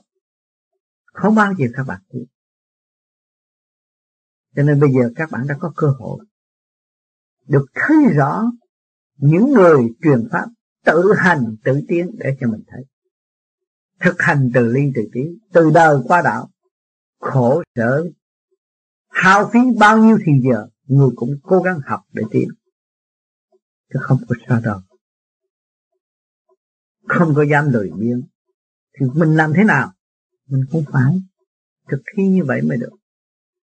[1.04, 2.24] Không bao giờ các bạn chịu
[4.56, 6.26] cho nên bây giờ các bạn đã có cơ hội
[7.48, 8.44] được thấy rõ
[9.16, 10.46] những người truyền pháp
[10.84, 12.84] tự hành, tự tiến để cho mình thấy
[14.00, 15.20] thực hành từ ly từ trí
[15.52, 16.50] từ đời qua đạo,
[17.20, 18.04] khổ sở.
[19.08, 22.48] Hao phí bao nhiêu thì giờ, người cũng cố gắng học để tiến.
[23.92, 24.78] Chứ không có sao đâu
[27.06, 28.22] không có dám lười biếng.
[28.98, 29.92] Thì mình làm thế nào?
[30.46, 31.14] Mình cũng phải
[31.88, 32.96] thực thi như vậy mới được.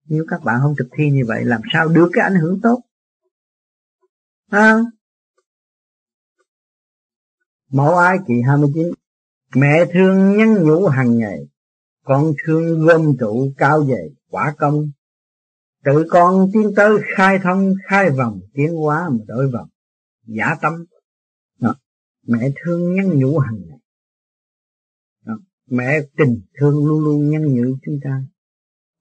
[0.05, 2.81] Nếu các bạn không thực thi như vậy, làm sao được cái ảnh hưởng tốt?
[4.49, 4.79] À.
[7.69, 8.91] Mẫu ai kỳ 29
[9.55, 11.39] Mẹ thương nhắn nhủ hàng ngày,
[12.03, 14.91] Con thương gom trụ cao dày quả công
[15.83, 19.69] Tự con tiến tới khai thông, khai vòng, tiến hóa mà đổi vòng
[20.25, 20.85] Giả tâm
[21.59, 21.75] Đó.
[22.27, 23.79] Mẹ thương nhắn nhủ hàng ngày
[25.25, 25.33] Đó.
[25.69, 28.23] Mẹ tình thương luôn luôn nhắn nhủ chúng ta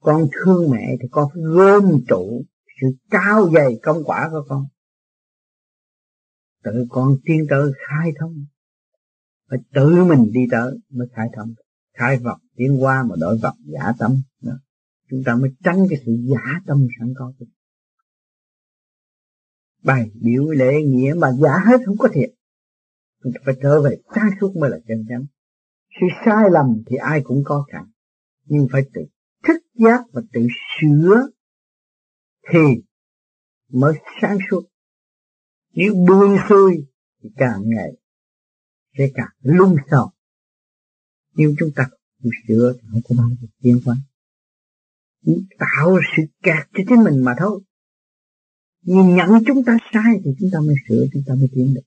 [0.00, 2.44] Con thương mẹ thì con phải gom trụ
[2.80, 4.66] Sự cao dày công quả của con
[6.64, 8.46] Tự con tiến tới khai thông
[9.50, 11.54] phải tự mình đi tới mới khai thông.
[11.94, 14.22] Khai vọng, tiến qua mà đổi vọng, giả tâm.
[14.42, 14.52] Đó.
[15.10, 17.32] Chúng ta mới tránh cái sự giả tâm sẵn có.
[17.38, 17.46] Của
[19.84, 22.30] Bài biểu lễ nghĩa mà giả hết không có thiệt.
[23.22, 25.26] Chúng ta phải trở về sáng suốt mới là chân chánh.
[26.00, 27.84] Sự sai lầm thì ai cũng có cả.
[28.44, 29.00] Nhưng phải tự
[29.48, 30.46] thức giác và tự
[30.80, 31.28] sửa
[32.52, 32.82] Thì
[33.72, 34.62] mới sáng suốt.
[35.72, 36.86] Nếu buông xuôi
[37.22, 37.92] thì càng ngày
[38.98, 40.10] sẽ càng lung sầu.
[41.34, 41.88] Nhưng chúng ta
[42.22, 43.96] không sửa thì không có bao giờ tiến hóa.
[45.58, 47.60] Tạo sự kẹt cho chính mình mà thôi.
[48.82, 51.82] Nhìn nhận chúng ta sai thì chúng ta mới sửa, chúng ta mới tiến được.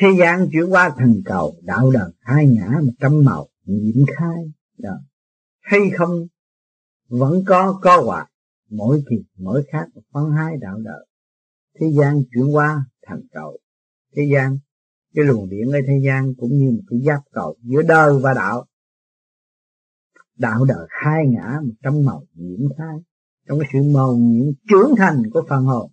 [0.00, 4.52] Thế gian chuyển qua thành cầu, đạo đời hai ngã một trăm màu nhiễm khai
[4.78, 5.00] đó.
[5.60, 6.26] hay không,
[7.08, 8.26] vẫn có có hoài.
[8.70, 11.06] Mỗi kỳ, mỗi khác, phân hai đạo đời.
[11.80, 13.58] Thế gian chuyển qua thành cầu
[14.16, 14.58] thế gian,
[15.14, 18.34] cái luồng điện ở thế gian cũng như một cái giáp cầu giữa đời và
[18.34, 18.66] đạo.
[20.38, 22.96] Đạo đời khai ngã một trăm màu nhiễm khai
[23.48, 25.90] trong cái sự màu nhiễm trưởng thành của phần hồn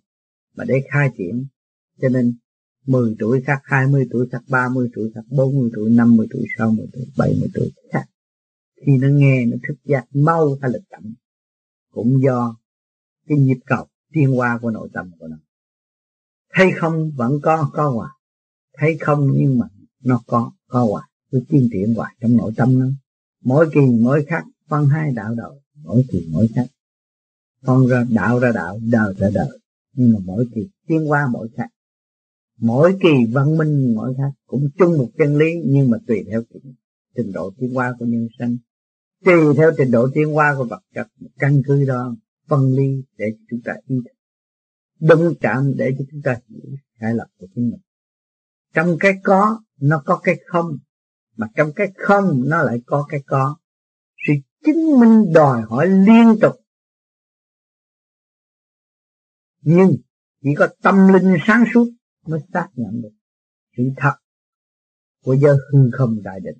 [0.56, 1.46] mà để khai triển.
[2.00, 2.36] Cho nên
[2.86, 7.04] 10 tuổi khác 20 tuổi khác 30 tuổi khác 40 tuổi 50 tuổi 60 tuổi
[7.18, 8.04] 70 tuổi khác,
[8.86, 11.14] khi nó nghe nó thức giác mau hay là chậm
[11.90, 12.56] cũng do
[13.26, 15.36] cái nhịp cầu tiên hoa của nội tâm của nó
[16.54, 18.10] thấy không vẫn có có hoài.
[18.78, 19.66] Thấy không nhưng mà
[20.04, 21.04] nó có có hoài.
[21.32, 22.86] Cứ tiến triển hoài trong nội tâm nó.
[23.44, 26.66] Mỗi kỳ mỗi khác phân hai đạo đầu mỗi kỳ mỗi khác
[27.66, 29.58] phân ra đạo ra đạo đời ra đời.
[29.92, 31.68] Nhưng mà mỗi kỳ tiến qua mỗi khác
[32.58, 36.42] mỗi kỳ văn minh mỗi khác cũng chung một chân lý nhưng mà tùy theo
[36.52, 36.74] trình,
[37.16, 38.58] trình độ tiến hóa của nhân sinh
[39.24, 41.06] tùy theo trình độ tiến hóa của vật chất
[41.38, 42.16] căn cứ đó
[42.48, 44.17] phân ly để chúng ta ý thức
[45.00, 47.80] đụng chạm để cho chúng ta hiểu sai lập của chính mình.
[48.74, 50.78] Trong cái có, nó có cái không,
[51.36, 53.56] mà trong cái không, nó lại có cái có.
[54.26, 54.32] Sự
[54.64, 56.54] chứng minh đòi hỏi liên tục.
[59.60, 59.96] Nhưng
[60.42, 61.86] chỉ có tâm linh sáng suốt
[62.26, 63.12] mới xác nhận được
[63.76, 64.14] sự thật
[65.22, 66.58] của giới hư không đại định.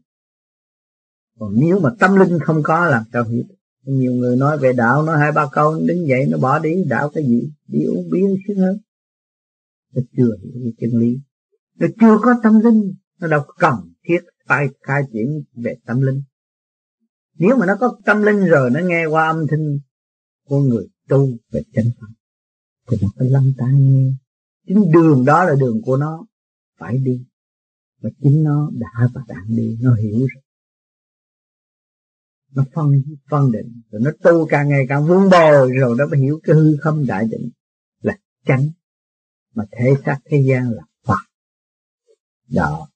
[1.39, 3.43] Còn nếu mà tâm linh không có, làm sao hiểu
[3.89, 6.85] nhiều người nói về đạo, nói hai ba câu, đứng dậy nó bỏ đi.
[6.89, 7.53] Đạo cái gì?
[7.67, 8.79] Đi uống bia sướng hơn
[9.95, 11.21] nó chưa hiểu cái chân lý.
[11.79, 12.95] Nó chưa có tâm linh.
[13.21, 13.75] Nó đâu cần
[14.05, 16.23] thiết phải khai triển về tâm linh.
[17.39, 19.79] Nếu mà nó có tâm linh rồi, nó nghe qua âm thanh
[20.45, 22.07] của người tu về chân pháp
[22.91, 24.13] thì nó phải lắng tai nghe.
[24.67, 26.27] Chính đường đó là đường của nó.
[26.79, 27.27] Phải đi.
[28.01, 29.79] Và chính nó đã và đang đi.
[29.81, 30.43] Nó hiểu rồi
[32.59, 33.83] nó phân phân định.
[33.91, 37.07] Rồi nó tu càng ngày càng vun bồi, rồi nó mới hiểu cái hư không
[37.07, 37.51] đại định
[38.03, 38.69] là chánh.
[39.55, 41.19] Mà thể xác thế gian là Phật.
[42.49, 42.89] Đó.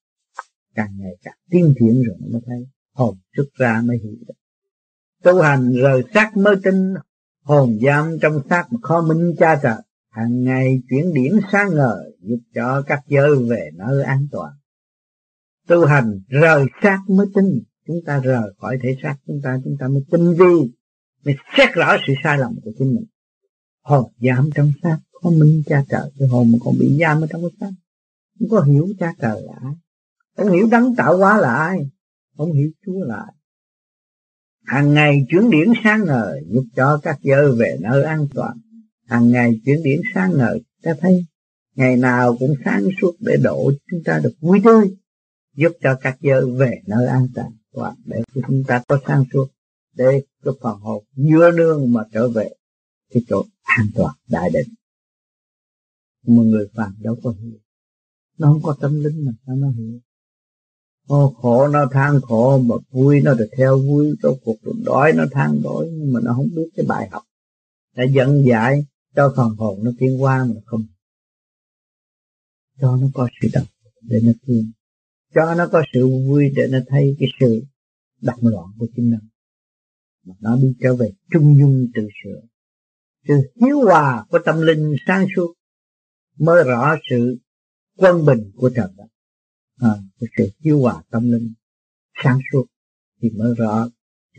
[0.74, 4.34] Càng ngày càng tiến thiện rồi nó mới thấy hồn xuất ra mới hiểu được.
[5.22, 6.94] Tu hành rời xác mới tin,
[7.42, 12.16] hồn giam trong xác mà khó minh cha trời hàng ngày chuyển điểm sáng ngời,
[12.20, 14.52] giúp cho các giới về nơi an toàn.
[15.66, 19.76] Tu hành rời xác mới tin chúng ta rời khỏi thể xác, chúng ta chúng
[19.80, 20.72] ta mới tinh vi,
[21.24, 23.04] mới xét rõ sự sai lầm của chính mình.
[23.82, 27.26] Hồn giam trong xác, có minh cha trời, cái hồn mà còn bị giam ở
[27.30, 27.70] trong cái xác.
[28.38, 29.74] Không có hiểu cha trời là ai.
[30.36, 31.90] Không hiểu đấng tạo hóa là ai.
[32.36, 33.34] Không hiểu chúa là ai.
[34.64, 38.56] Hàng ngày chuyển điển sáng ngời, giúp cho các giới về nơi an toàn.
[39.06, 41.26] Hàng ngày chuyển điển sáng ngời, ta thấy
[41.74, 44.96] ngày nào cũng sáng suốt để độ chúng ta được vui tươi,
[45.56, 49.24] giúp cho các giới về nơi an toàn và để cho chúng ta có sáng
[49.32, 49.46] suốt
[49.94, 52.54] để cái phần hồn vừa nương mà trở về
[53.10, 54.74] cái chỗ an toàn đại định.
[56.26, 57.58] Mà người phàm đâu có hiểu.
[58.38, 60.00] Nó không có tâm linh mà sao nó hiểu?
[61.06, 65.24] Ô, khổ nó than khổ mà vui nó được theo vui rốt cuộc đói nó
[65.32, 67.22] than đói nhưng mà nó không biết cái bài học.
[67.96, 70.86] Đã dẫn dạy cho phần hồn nó tiến qua mà không.
[72.80, 73.66] Cho nó có sự động
[74.00, 74.72] để nó tiến
[75.34, 77.62] cho nó có sự vui để nó thấy cái sự
[78.20, 79.18] đập loạn của chính nó.
[80.24, 82.40] Mà nó đi trở về trung dung tự sửa.
[83.28, 85.54] Sự hiếu hòa của tâm linh sáng suốt
[86.38, 87.38] mới rõ sự
[87.96, 89.06] quân bình của trời đất.
[89.76, 89.90] À,
[90.20, 91.52] sự hiếu hòa tâm linh
[92.24, 92.66] sáng suốt
[93.22, 93.88] thì mới rõ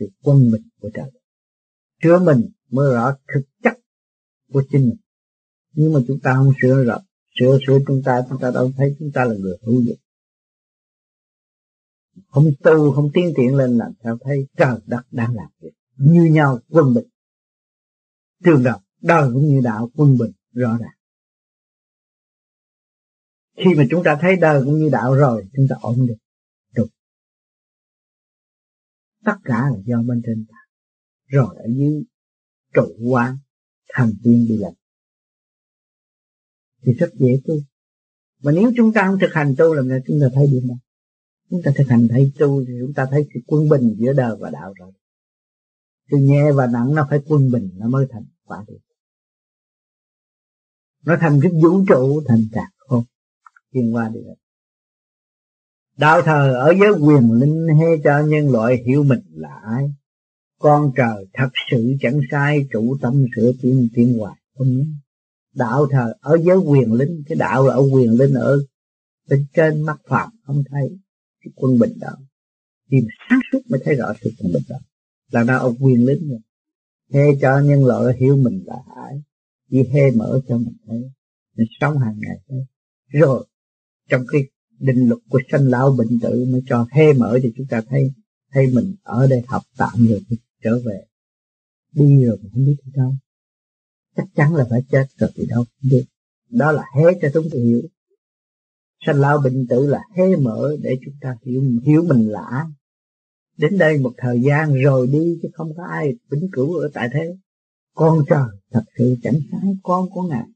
[0.00, 1.20] sự quân bình của trời đất.
[2.02, 3.78] Chứa mình mới rõ thực chất
[4.52, 4.98] của chính mình.
[5.72, 6.98] Nhưng mà chúng ta không sửa rõ
[7.40, 9.98] sửa sửa chúng ta chúng ta đâu thấy chúng ta là người hữu dụng
[12.28, 16.24] không tu không tiến triển lên làm sao thấy trời đất đang làm việc, như
[16.24, 17.08] nhau quân bình.
[18.44, 20.96] Trường đạo đời cũng như đạo quân bình, rõ ràng.
[23.56, 26.18] Khi mà chúng ta thấy đời cũng như đạo rồi, chúng ta ổn định
[26.74, 26.88] được.
[29.24, 30.58] Tất cả là do bên trên ta,
[31.26, 32.04] rồi ở dưới
[32.74, 33.38] trụ quán,
[33.88, 34.74] thành tiên đi lệnh
[36.82, 37.54] thì rất dễ tu.
[38.42, 40.78] Mà nếu chúng ta không thực hành tu, làm sao chúng ta thấy điểm không
[41.54, 44.36] chúng ta thực hành thấy tu thì chúng ta thấy sự quân bình giữa đời
[44.40, 44.92] và đạo rồi.
[46.10, 48.78] Sự nhẹ và nặng nó phải quân bình nó mới thành quả được.
[51.04, 53.04] Nó thành cái vũ trụ, thành trạc không?
[53.72, 54.34] Thiên qua được
[55.96, 59.92] đạo thờ ở giới quyền linh hay cho nhân loại hiểu mình là ai?
[60.58, 64.68] Con trời thật sự chẳng sai chủ tâm sửa tiên tiên hoài không?
[65.54, 68.58] Đạo thờ ở giới quyền linh, cái đạo là ở quyền linh ở
[69.28, 70.98] bên trên mắt phạm không thấy
[71.44, 72.16] cái quân bình đó
[72.90, 72.96] thì
[73.30, 74.76] sáng suốt mới thấy rõ sự quân bình đó
[75.30, 76.40] là ra ông quyền lính rồi.
[77.12, 79.22] Hê cho nhân loại hiểu mình là ai.
[79.70, 81.10] Chỉ hê mở cho mình thấy.
[81.56, 82.58] Mình sống hàng ngày thấy.
[83.08, 83.46] Rồi,
[84.08, 84.42] trong cái
[84.78, 88.12] định luật của sanh lão bệnh tử mới cho hê mở thì chúng ta thấy
[88.52, 91.04] thấy mình ở đây học tạm rồi thì trở về.
[91.92, 93.14] Đi rồi không biết đi đâu.
[94.16, 96.04] Chắc chắn là phải chết rồi thì đâu không biết.
[96.50, 97.82] Đó là hé cho chúng ta hiểu
[99.06, 102.66] sanh lão bệnh tử là hé mở để chúng ta hiểu hiểu mình là
[103.56, 107.08] đến đây một thời gian rồi đi chứ không có ai vĩnh cửu ở tại
[107.12, 107.36] thế.
[107.94, 110.46] Con trời, thật sự chẳng sáng con của ngài.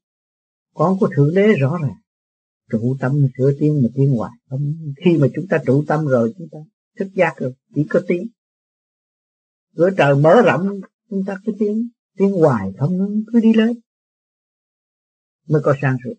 [0.75, 1.97] Con của thượng đế rõ ràng.
[2.71, 4.75] Trụ tâm sửa tiên mà tiên hoài không.
[5.05, 6.59] Khi mà chúng ta trụ tâm rồi, chúng ta
[6.99, 8.29] thức giác rồi, chỉ có tiếng.
[9.77, 10.81] Cửa trời mở rộng,
[11.11, 11.89] chúng ta cứ tiếng.
[12.17, 13.81] Tiếng hoài không, cứ đi lên.
[15.49, 16.15] Mới có sang suốt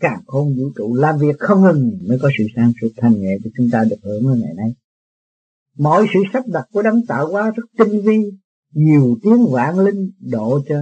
[0.00, 3.36] càng không vũ trụ làm việc không ngừng mới có sự sáng suốt thanh nhẹ
[3.44, 4.74] của chúng ta được hưởng ở ngày nay.
[5.78, 8.18] Mọi sự sắp đặt của đấng tạo hóa rất tinh vi,
[8.72, 10.74] nhiều tiếng vạn linh độ cho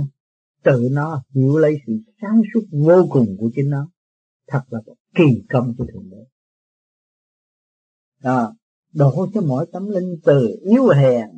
[0.65, 3.91] tự nó hiểu lấy sự sáng suốt vô cùng của chính nó.
[4.49, 6.25] Thật là một kỳ công của thượng đế.
[8.23, 8.55] Đó
[8.95, 11.29] đổ cho mỗi tấm linh từ yếu hèn,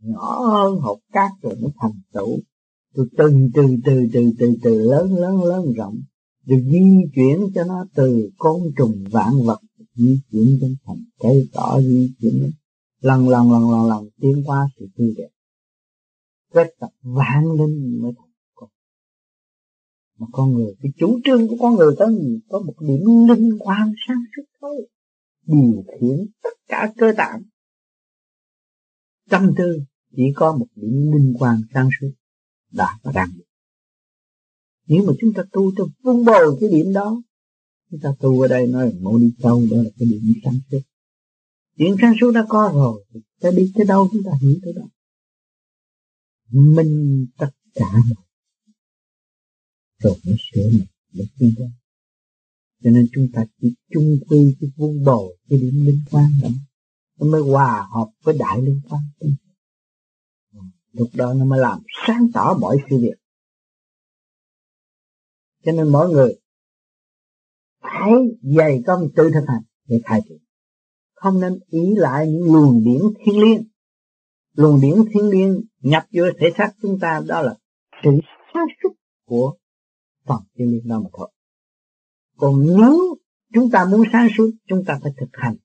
[0.00, 2.38] nhỏ hơn hột cát rồi mới thành tựu.
[2.94, 3.30] Từ từ
[3.84, 5.94] từ từ từ từ lớn lớn lớn, rộng
[6.44, 6.80] được di
[7.14, 9.60] chuyển cho nó từ côn trùng vạn vật,
[9.94, 12.50] di chuyển đến thành cây cỏ, di chuyển
[13.00, 15.28] lần lần lần lần lần, tiến qua sự tươi đẹp.
[16.52, 18.70] Quét tập vạn linh mới thành con
[20.18, 23.58] mà con người, cái chủ trương của con người có gì có một điểm linh
[23.58, 24.88] quan sáng suốt thôi.
[25.46, 27.42] Điều khiển tất cả cơ tạng.
[29.30, 29.78] Tâm tư
[30.16, 32.10] chỉ có một điểm linh quan sáng suốt.
[32.72, 33.28] Đã và đang
[34.86, 37.22] nếu mà chúng ta tu cho vun bồi cái điểm đó,
[37.90, 40.80] chúng ta tu ở đây nói là đi sâu đó là cái điểm sáng suốt.
[41.76, 44.72] Điểm sáng suốt đã có rồi thì ta đi tới đâu chúng ta hiểu tới
[44.72, 44.82] đó.
[46.50, 48.24] Minh tất cả rồi
[50.02, 51.64] rồi mới sửa mình để chúng ta
[52.84, 56.48] cho nên chúng ta chỉ chung quy cái vun bồi, cái điểm linh quan đó,
[57.20, 59.02] nó mới hòa hợp với đại linh quan
[60.92, 63.21] lúc đó nó mới làm sáng tỏ mọi sự việc
[65.64, 66.34] cho nên mỗi người
[67.82, 68.12] phải
[68.56, 70.38] dày công tự thực hành để khai triển.
[71.14, 73.62] Không nên ý lại những luồng điển thiên liêng.
[74.54, 77.54] Luồng điển thiên liêng nhập vô thể xác chúng ta, đó là
[78.04, 78.10] sự
[78.54, 78.94] sáng suốt
[79.24, 79.54] của
[80.26, 81.30] phần thiên liêng đó mà thôi.
[82.36, 82.98] Còn nếu
[83.54, 85.56] chúng ta muốn sáng suốt, chúng ta phải thực hành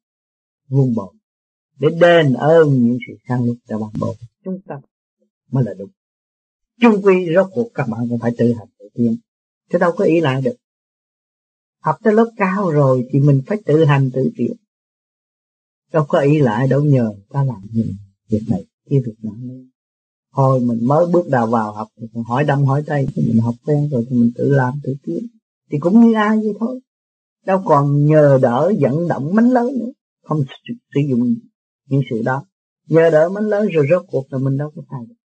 [0.69, 1.13] vuông bồi
[1.79, 4.15] để đền ơn những sự sáng suốt đã ban bố.
[4.43, 4.75] Chúng ta
[5.51, 5.89] mới là đúng.
[6.81, 9.17] Chung quy rốt cuộc các bạn cũng phải tự hành tự tiến
[9.71, 10.55] chứ đâu có ý lại được.
[11.81, 14.55] Học tới lớp cao rồi thì mình phải tự hành tự chịu
[15.93, 17.95] đâu có ý lại đâu, nhờ ta làm gì
[18.29, 19.31] việc này kia việc nọ
[20.35, 23.41] thôi, mình mới bước đầu vào học thì còn hỏi đâm hỏi tay thì mình
[23.41, 25.27] học quen rồi thì mình tự làm tự kiếm.
[25.71, 26.79] Thì cũng như ai vậy thôi.
[27.45, 29.91] Đâu còn nhờ đỡ vận động mánh lớn nữa.
[30.23, 30.39] Không
[30.95, 31.35] sử dụng
[31.85, 32.45] những sự đó.
[32.87, 35.15] Nhờ đỡ mánh lớn rồi rốt cuộc là mình đâu có thay được.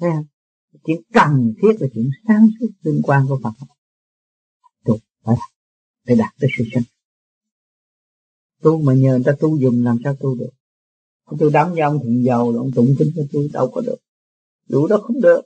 [0.00, 0.24] Thấy không?
[0.84, 3.66] Chuyện cần thiết là chuyện sáng suốt liên quan của Phật
[4.84, 5.36] tu phải
[6.04, 6.82] để đạt tới sự sinh
[8.62, 10.50] tu mà nhờ người ta tu dùng làm sao tu được?
[11.38, 13.96] Tôi đắm với ông thượng giàu ông tụng kinh cho tôi, đâu có được.
[14.68, 15.40] Đủ đó không được.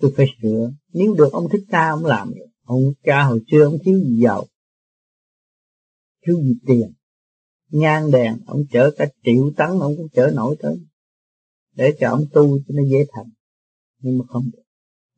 [0.00, 0.70] Tôi phải sửa.
[0.92, 2.46] Nếu được, ông thích ca ông làm được.
[2.64, 4.46] Ông cha hồi xưa ông thiếu gì giàu?
[6.26, 6.92] Thiếu gì tiền?
[7.68, 10.76] Nhang đèn, ông chở cả triệu tấn, ông cũng chở nổi tới
[11.72, 13.30] để cho ông tu cho nó dễ thành.
[13.98, 14.62] Nhưng mà không được.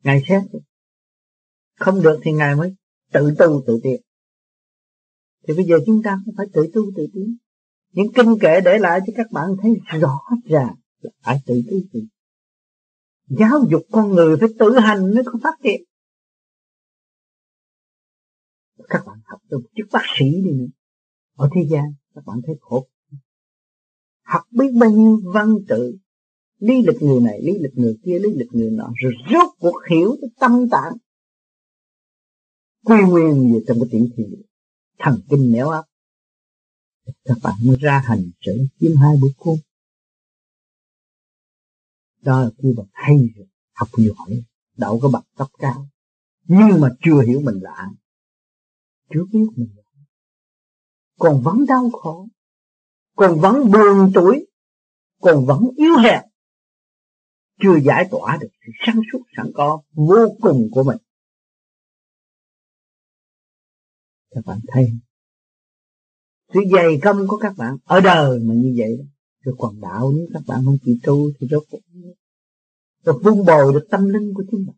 [0.03, 0.43] Ngài xét
[1.79, 2.75] không được thì ngài mới
[3.11, 4.01] tự tu tự tiến.
[5.47, 7.37] Thì bây giờ chúng ta cũng phải tự tu tự tiến.
[7.91, 11.77] Những kinh kệ để lại cho các bạn thấy rõ ràng là phải tự tu
[11.93, 11.99] tự
[13.27, 15.83] giáo dục con người phải tự hành mới có phát triển
[18.89, 20.65] các bạn học được chức bác sĩ đi nữa.
[21.35, 21.83] Ở thế gian,
[22.15, 22.87] các bạn thấy khổ.
[24.21, 25.97] Học biết bao nhiêu văn tự
[26.63, 29.79] lý lịch người này, lý lịch người kia, lý lịch người nọ, rồi rốt cuộc
[29.91, 30.93] hiểu cái tâm tạng.
[32.83, 34.45] Quy nguyên về trong cái tiểu thiên địa
[34.99, 35.83] thần kinh néo áp.
[37.25, 39.55] Các bạn mới ra hành trở chiếm hai bữa cơm.
[42.21, 44.43] Đó là khi bạn hay rồi, học giỏi,
[44.77, 45.87] đậu có bậc cấp cao.
[46.43, 47.91] Nhưng mà chưa hiểu mình là ai.
[49.13, 50.05] Chưa biết mình là ai.
[51.19, 52.27] Còn vẫn đau khổ,
[53.15, 54.47] còn vẫn buồn tuổi,
[55.21, 56.32] còn vẫn yếu hèn
[57.61, 60.97] chưa giải tỏa được sự sáng suốt sẵn có vô cùng của mình.
[64.31, 64.89] Các bạn thấy,
[66.53, 68.97] sự dày công của các bạn ở đời mà như vậy,
[69.41, 71.81] rồi còn đạo nếu các bạn không chịu tu thì đâu cũng
[73.03, 74.75] rồi vun bồi được tâm linh của chúng bạn.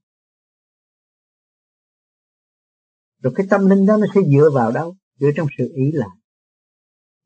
[3.21, 4.95] Rồi cái tâm linh đó nó sẽ dựa vào đâu?
[5.19, 6.17] Dựa trong sự ý lại.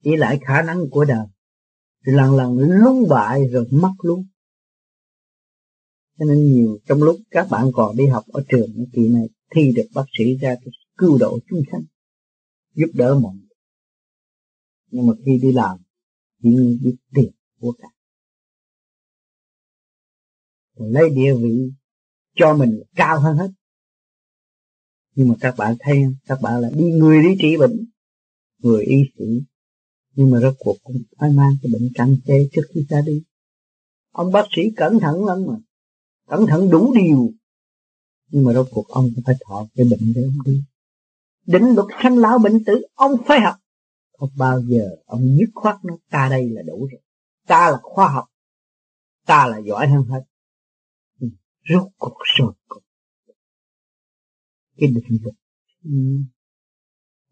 [0.01, 1.25] Ý lại khả năng của đời.
[2.01, 4.27] Rồi lần lần lung bại rồi mất luôn
[6.19, 9.71] cho nên nhiều, trong lúc các bạn còn đi học ở trường kỳ này, thi
[9.75, 10.55] được bác sĩ ra
[10.97, 11.81] cứu độ chúng sanh,
[12.75, 13.49] giúp đỡ mọi người.
[14.91, 15.77] Nhưng mà khi đi làm,
[16.43, 16.49] chỉ
[16.83, 17.87] biết tiền của cả.
[20.75, 21.71] Lấy địa vị
[22.35, 23.51] cho mình cao hơn hết.
[25.15, 27.85] Nhưng mà các bạn thấy các bạn là đi người đi trị bệnh,
[28.57, 29.25] người y sĩ.
[30.15, 33.23] Nhưng mà rốt cuộc cũng phải mang cái bệnh căn xê trước khi ra đi.
[34.11, 35.53] Ông bác sĩ cẩn thận lắm mà
[36.29, 37.31] cẩn thận đủ điều.
[38.31, 40.63] Nhưng mà rốt cuộc ông cũng phải thọ cái bệnh để ông đi
[41.49, 43.55] định luật sanh lão bệnh tử, ông phải học.
[44.17, 47.01] Không bao giờ ông dứt khoát nó ta đây là đủ rồi.
[47.47, 48.25] Ta là khoa học.
[49.25, 50.21] Ta là giỏi hơn hết.
[51.19, 51.27] Ừ,
[51.69, 52.53] rốt cuộc rồi.
[54.77, 55.35] Cái định luật
[55.83, 55.91] ừ,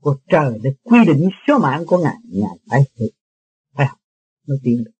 [0.01, 2.15] của trời để quy định số mạng của ngài.
[2.23, 3.09] Ngài phải hiểu,
[3.73, 3.97] phải học
[4.47, 4.91] nó tiến được.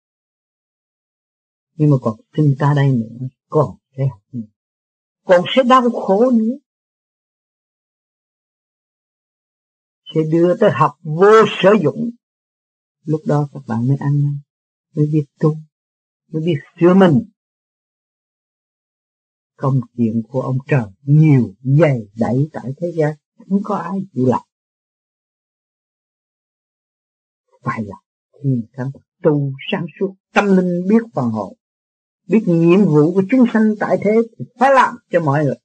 [1.76, 4.04] Nhưng mà còn sinh ta đây nữa còn sẽ
[5.24, 6.56] còn sẽ đau khổ nữa.
[10.16, 11.32] Sẽ đưa tới học vô
[11.62, 12.10] sử dụng.
[13.04, 14.39] Lúc đó các bạn mới ăn năn,
[14.95, 15.56] mới biết tu,
[16.32, 17.30] mới biết sửa mình.
[19.56, 23.16] Công chuyện của ông trời nhiều dày đẩy tại thế gian,
[23.50, 24.41] không có ai chịu làm.
[27.64, 27.95] Phải là
[28.34, 28.88] khi các
[29.24, 31.58] tu sáng suốt, tâm linh biết phần hồn
[32.28, 35.56] biết nhiệm vụ của chúng sanh tại thế thì phải làm cho mọi người.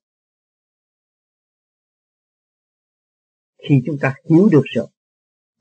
[3.68, 4.86] Khi chúng ta hiểu được rồi,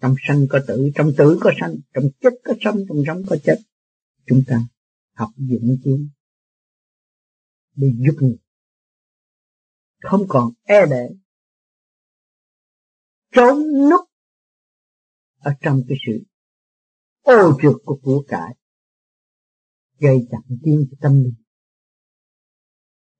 [0.02, 3.36] trong sanh có tử, trong tử có sanh, trong chết có sanh trong sống có
[3.44, 3.56] chết,
[4.28, 4.56] chúng ta
[5.14, 5.92] học dụng chi
[7.76, 8.38] để giúp người.
[10.02, 11.10] Không còn e lệ
[13.32, 13.58] trốn
[13.90, 14.02] núp
[15.38, 16.24] ở trong cái sự
[17.22, 18.56] ô trượt của của cải
[20.02, 21.34] gây chặn tiên cho tâm linh.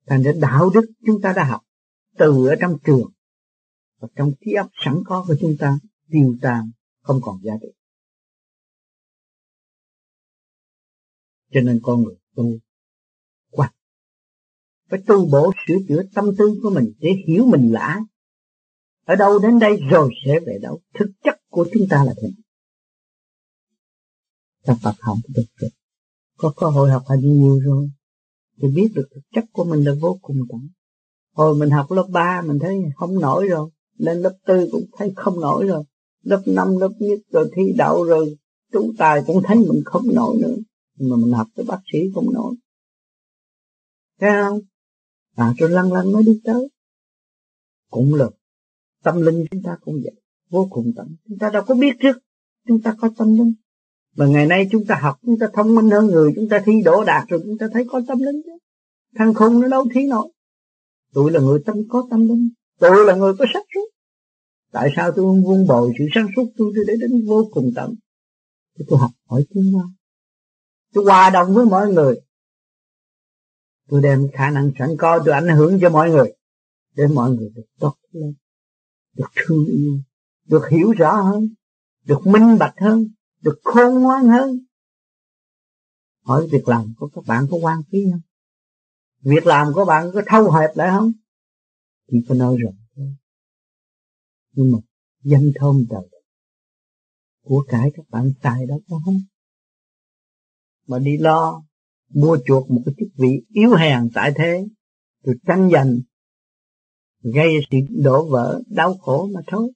[0.06, 1.60] Thành ra đạo đức chúng ta đã học
[2.18, 3.12] từ ở trong trường
[3.98, 5.78] và trong trí óc sẵn có của chúng ta,
[6.10, 6.70] tiêu tan,
[7.00, 7.68] không còn giá trị.
[11.52, 12.44] Cho nên con người tu
[13.50, 13.74] quạch
[14.90, 18.00] phải tu bổ sửa chữa tâm tư của mình để hiểu mình là
[19.04, 20.80] ở đâu đến đây rồi sẽ về đâu.
[20.94, 22.42] Thực chất của chúng ta là thế nào
[24.64, 25.70] các Phật học được rồi
[26.42, 27.90] có cơ hội học hành nhiều rồi.
[28.62, 30.68] Thì biết được thực chất của mình là vô cùng tận
[31.32, 33.70] hồi mình học lớp 3 mình thấy không nổi rồi.
[33.96, 35.84] Lên lớp tư cũng thấy không nổi rồi.
[36.22, 38.36] Lớp năm, lớp nhất rồi thi đậu rồi.
[38.72, 40.56] Trú tài cũng thấy mình không nổi nữa.
[40.98, 42.54] Mà mình học tới bác sĩ không nổi.
[44.20, 44.60] Thấy không?
[45.36, 46.68] À rồi lăn lăn mới đi tới.
[47.90, 48.30] Cũng là
[49.02, 50.22] tâm linh chúng ta cũng vậy.
[50.50, 51.16] Vô cùng tận.
[51.28, 52.16] Chúng ta đâu có biết trước.
[52.68, 53.52] Chúng ta có tâm linh
[54.16, 56.72] mà ngày nay chúng ta học chúng ta thông minh hơn người chúng ta thi
[56.84, 58.50] đỗ đạt rồi chúng ta thấy có tâm linh chứ.
[59.18, 60.28] Thằng khùng nó đâu thi nổi.
[61.12, 62.50] Tôi là người tâm có tâm linh.
[62.78, 63.88] Tôi là người có sắc suốt.
[64.72, 67.94] Tại sao tôi không vun bồi sự sáng suốt tôi để đến vô cùng tận?
[68.78, 69.84] Tôi, tôi học hỏi tiếng qua
[70.94, 72.20] tôi hòa đồng với mọi người.
[73.88, 76.32] Tôi đem khả năng sẵn có tôi ảnh hưởng cho mọi người.
[76.96, 78.34] Để mọi người được tốt lên
[79.16, 79.98] được thương yêu
[80.44, 81.48] được hiểu rõ hơn
[82.04, 83.08] được minh bạch hơn
[83.42, 84.58] được khôn ngoan hơn.
[86.24, 88.20] Hỏi việc làm của các bạn có quan phí không?
[89.20, 91.12] Việc làm của bạn có thâu hẹp lại không?
[92.10, 92.72] Chỉ có nói rồi.
[92.96, 93.14] Thôi
[94.52, 94.78] nhưng mà
[95.22, 96.08] danh thơm trời
[97.44, 99.20] của cải các bạn xài đó có không?
[100.86, 101.62] Mà đi lo,
[102.08, 104.66] mua chuộc một cái chức vị yếu hèn tại thế,
[105.22, 105.98] rồi tranh giành,
[107.22, 109.72] gây sự đổ vỡ, đau khổ mà thôi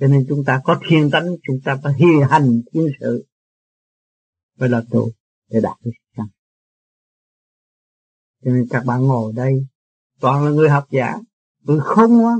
[0.00, 3.26] cho nên chúng ta có thiên tánh, chúng ta phải hi hành thiên sự.
[4.58, 5.10] Phải là tu
[5.50, 6.22] để đạt được sự
[8.44, 9.66] cho nên các bạn ngồi đây,
[10.20, 11.14] toàn là người học giả,
[11.62, 12.38] người không ngoan.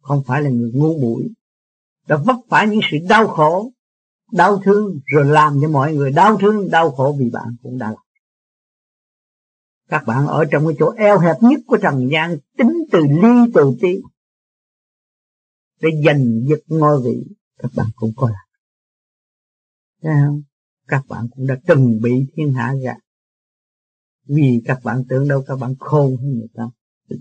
[0.00, 1.28] Không phải là người ngu muội.
[2.08, 3.70] Đã vấp phải những sự đau khổ,
[4.32, 7.86] đau thương, rồi làm cho mọi người đau thương, đau khổ vì bạn cũng đã
[7.86, 8.04] làm.
[9.88, 13.52] Các bạn ở trong cái chỗ eo hẹp nhất của trần gian, tính từ ly
[13.54, 13.96] từ tí
[15.84, 17.24] để giành giật ngôi vị
[17.58, 18.46] các bạn cũng có làm.
[20.02, 20.42] Thấy không?
[20.88, 22.96] Các bạn cũng đã từng bị thiên hạ gạt.
[24.26, 26.62] Vì các bạn tưởng đâu các bạn khôn hơn người ta.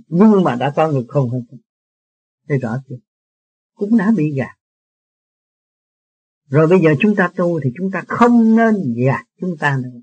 [0.08, 1.42] Nhưng mà đã có người khôn hơn.
[2.48, 2.96] Thấy rõ chưa?
[3.74, 4.56] Cũng đã bị gạt.
[6.50, 10.00] Rồi bây giờ chúng ta tu thì chúng ta không nên gạt chúng ta nữa.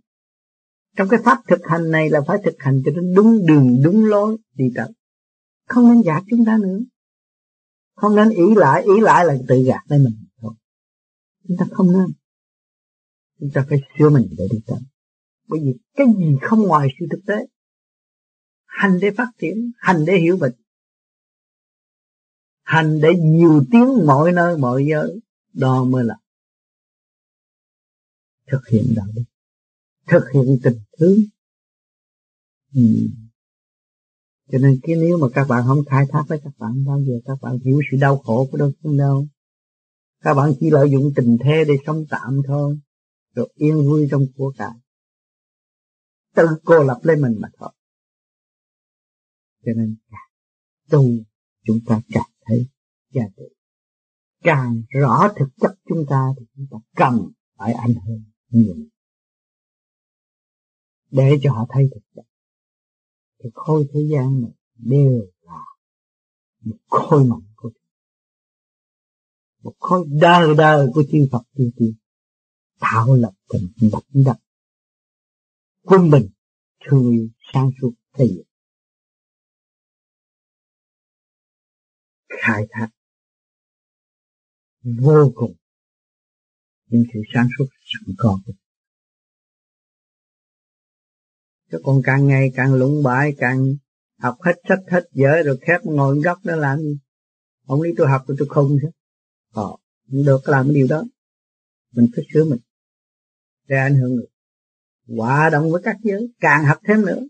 [0.96, 4.04] Trong cái pháp thực hành này là phải thực hành cho nó đúng đường, đúng
[4.04, 4.88] lối đi tới
[5.70, 6.78] không nên gạt chúng ta nữa
[8.00, 10.24] không nên ý lại ý lại là tự gạt lấy mình.
[10.40, 10.52] Thôi
[11.48, 12.06] chúng ta không nên.
[13.40, 14.78] Chúng ta phải sửa mình để đi tới.
[15.48, 17.46] Bởi vì cái gì không ngoài sự thực tế?
[18.66, 20.52] Hành để phát triển, hành để hiểu mình
[22.70, 25.20] hành để nhiều tiếng mọi nơi, mọi giới,
[25.52, 26.14] đó mới là
[28.50, 29.24] thực hiện đạo đức.
[30.06, 31.18] Thực hiện tình thương.
[32.74, 32.82] Ừ
[34.52, 37.14] cho nên cái nếu mà các bạn không khai thác với các bạn, bao giờ
[37.24, 38.96] các bạn hiểu sự đau khổ của đâu không?
[38.96, 39.26] Đâu
[40.20, 42.78] các bạn chỉ lợi dụng tình thế để sống tạm thôi,
[43.34, 44.74] rồi yên vui trong của cải.
[46.34, 47.72] Tự cô lập lên mình mà thôi.
[49.64, 50.30] Cho nên càng
[50.90, 51.04] tu,
[51.66, 52.68] chúng ta càng thấy
[53.10, 53.44] giá trị.
[54.42, 58.74] Càng rõ thực chất chúng ta thì chúng ta cần phải ảnh hưởng nhiều.
[61.10, 62.29] Để cho họ thấy thực chất
[63.42, 65.64] cái khối thế gian này đều là
[66.60, 67.80] một khối mạnh của Chúa.
[69.62, 71.94] một khối đời đời của chư Phật chư tiên
[72.78, 74.36] tạo lập thành đất đất
[75.82, 76.28] quân bình,
[76.84, 78.46] thương yêu, sáng suốt thể diện
[82.28, 82.88] khai thác
[84.82, 85.54] vô cùng
[86.86, 88.52] những sự sáng suốt sẵn có của
[91.70, 93.76] các còn càng ngày càng lũng bại, càng
[94.18, 96.98] học hết sách hết dở rồi khép ngồi góc đó làm gì?
[97.66, 98.88] Ông lý tôi học tôi không chứ.
[99.52, 99.62] Ờ,
[100.10, 101.04] không được làm cái điều đó.
[101.92, 102.60] Mình phải sửa mình.
[103.68, 104.26] Để ảnh hưởng người.
[105.16, 107.20] Hòa đồng với các giới, càng học thêm nữa.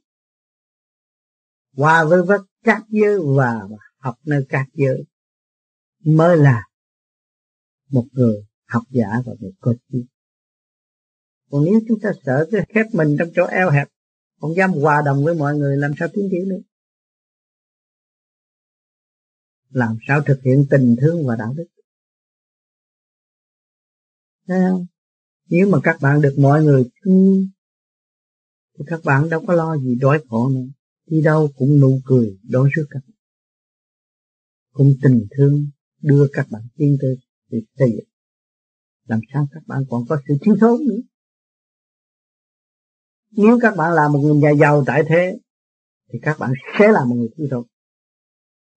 [1.77, 3.61] Hòa với, với các giới và
[3.99, 5.05] học nơi các giới
[6.05, 6.65] mới là
[7.91, 9.99] một người học giả và một cơ trí.
[11.51, 13.89] Còn nếu chúng ta sợ cái khép mình trong chỗ eo hẹp,
[14.41, 16.63] không dám hòa đồng với mọi người, làm sao tiến triển được?
[19.71, 21.67] Làm sao thực hiện tình thương và đạo đức?
[24.47, 24.87] Thấy không?
[25.49, 27.49] Nếu mà các bạn được mọi người thương,
[28.79, 30.67] thì các bạn đâu có lo gì đói khổ nữa.
[31.07, 33.17] Đi đâu cũng nụ cười đối với các bạn.
[34.73, 35.67] Cũng tình thương
[36.01, 37.17] đưa các bạn tiến tới
[37.49, 38.09] việc xây dựng.
[39.05, 41.01] Làm sao các bạn còn có sự thiếu thốn nữa?
[43.31, 45.39] Nếu các bạn là một người nhà giàu tại thế
[46.13, 47.65] thì các bạn sẽ là một người thiếu thốn.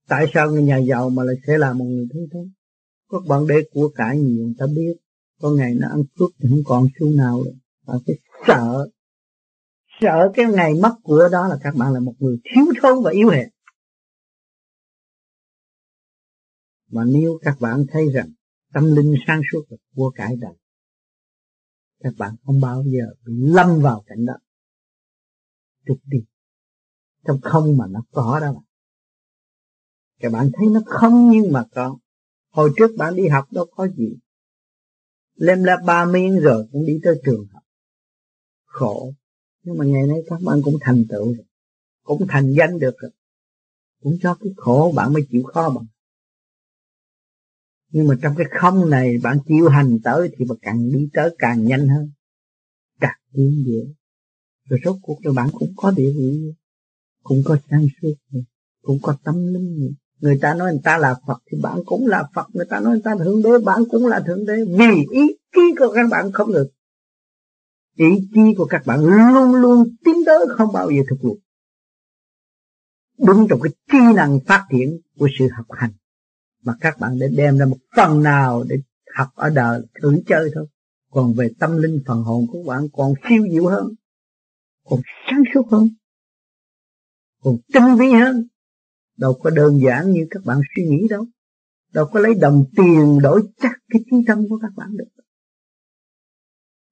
[0.07, 2.51] Tại sao người nhà giàu mà lại sẽ là một người thiếu thốn?
[3.09, 4.93] Các bạn để của cải nhiều người ta biết.
[5.41, 7.53] Có ngày nó ăn cướp thì không còn xu nào rồi
[7.85, 8.15] Bạn phải
[8.47, 8.87] sợ.
[10.01, 13.11] Sợ cái ngày mất của đó là các bạn là một người thiếu thốn và
[13.11, 13.49] yếu hèn.
[16.91, 18.29] Mà nếu các bạn thấy rằng
[18.73, 20.53] tâm linh sáng suốt là của cải đời,
[22.03, 24.33] các bạn không bao giờ bị lâm vào cảnh đó.
[25.87, 26.17] Trục đi.
[27.27, 28.63] Trong không mà nó có đó bạn,
[30.19, 31.97] Các bạn thấy nó không nhưng mà có.
[32.49, 34.15] Hồi trước bạn đi học đâu có gì.
[35.35, 37.63] Lem la ba miếng rồi cũng đi tới trường học.
[38.65, 39.13] Khổ.
[39.63, 41.45] Nhưng mà ngày nay các bạn cũng thành tựu rồi.
[42.03, 43.11] Cũng thành danh được rồi.
[44.01, 45.85] Cũng cho cái khổ bạn mới chịu khó bằng
[47.93, 51.35] nhưng mà trong cái không này bạn chịu hành tới thì bạn càng đi tới
[51.39, 52.11] càng nhanh hơn.
[52.99, 53.93] Càng tiến dễ.
[54.69, 56.53] Rồi rốt cuộc rồi bạn cũng có địa vị,
[57.23, 58.39] cũng có sáng suốt
[58.81, 62.23] cũng có tâm linh người ta nói người ta là Phật thì bạn cũng là
[62.35, 64.53] Phật, người ta nói người ta là thượng đế, bạn cũng là thượng đế.
[64.53, 66.67] Vì ý chí của các bạn không được.
[67.95, 71.37] Ý chí của các bạn luôn luôn tiến tới không bao giờ thực lục
[73.25, 75.91] đúng trong cái chi năng phát triển của sự học hành
[76.63, 78.75] mà các bạn để đem ra một phần nào để
[79.15, 80.67] học ở đời, thử chơi thôi.
[81.11, 83.87] Còn về tâm linh, phần hồn của bạn còn siêu diệu hơn,
[84.83, 84.99] còn
[85.29, 85.89] sáng suốt hơn,
[87.43, 88.47] còn tinh vi hơn.
[89.17, 91.25] Đâu có đơn giản như các bạn suy nghĩ đâu.
[91.93, 95.05] Đâu có lấy đồng tiền đổi chắc cái trí tâm của các bạn được.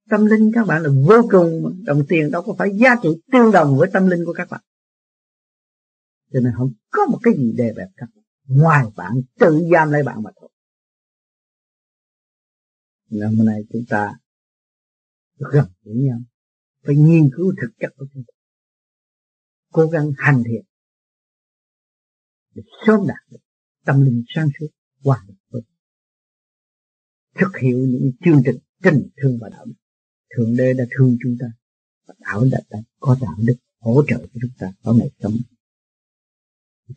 [0.10, 1.70] Tâm linh các bạn là vô cùng mà.
[1.84, 4.62] đồng tiền đâu có phải giá trị tương đồng với tâm linh của các bạn.
[6.34, 8.21] Cho nên không có một cái gì đè bẹp các bạn
[8.56, 10.50] ngoài bạn tự giam lấy bạn mà thôi.
[13.10, 14.14] Nên hôm nay chúng ta
[15.38, 16.20] gần với nhau.
[16.86, 18.34] Phải nghiên cứu thực chất của chúng ta.
[19.72, 20.66] Cố gắng hành thiện.
[22.56, 23.40] Để sớm đạt được
[23.86, 24.68] tâm linh sáng suốt
[25.04, 25.62] hòa hợp
[27.40, 29.74] thực hiện những chương trình tình thương và đạo đức.
[30.36, 31.48] Thượng đế đã thương chúng ta.
[32.08, 35.34] Và đạo đã, đã có đạo đức hỗ trợ cho chúng ta ở ngày sống.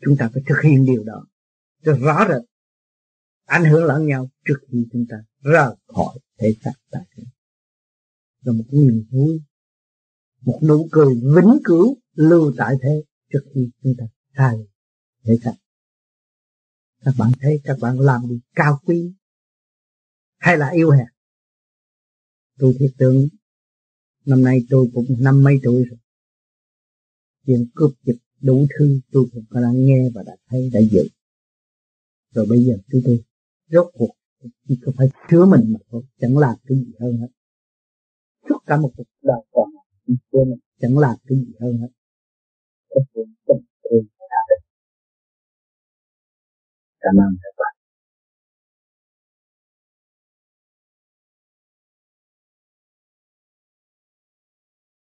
[0.01, 1.27] Chúng ta phải thực hiện điều đó
[1.85, 2.41] cho rõ rệt
[3.45, 7.23] ảnh hưởng lẫn nhau trước khi chúng ta ra khỏi thể xác tại thế
[8.45, 9.41] rồi một niềm vui,
[10.41, 14.55] một nụ cười vĩnh cửu lưu tại thế trước khi chúng ta thay
[15.23, 15.53] thể xác.
[17.03, 19.13] Các bạn thấy, các bạn làm đi cao quý
[20.37, 21.07] hay là yêu hèn?
[22.57, 23.27] Tôi thiết tưởng,
[24.25, 25.99] năm nay tôi cũng năm mấy tuổi rồi.
[27.45, 31.07] Chuyện cướp giật đủ thứ tôi cũng đã nghe và đã thấy, đã dự
[32.35, 33.23] rồi bây giờ chúng tôi
[33.69, 34.13] rốt cuộc
[34.67, 37.27] chỉ có phải chứa mình mà thôi chẳng làm cái gì hơn hết.
[38.49, 39.69] Suốt cả một cuộc đời còn
[40.07, 41.87] chứa mình, chẳng làm cái gì hơn hết.
[46.99, 47.74] Cảm ơn các bạn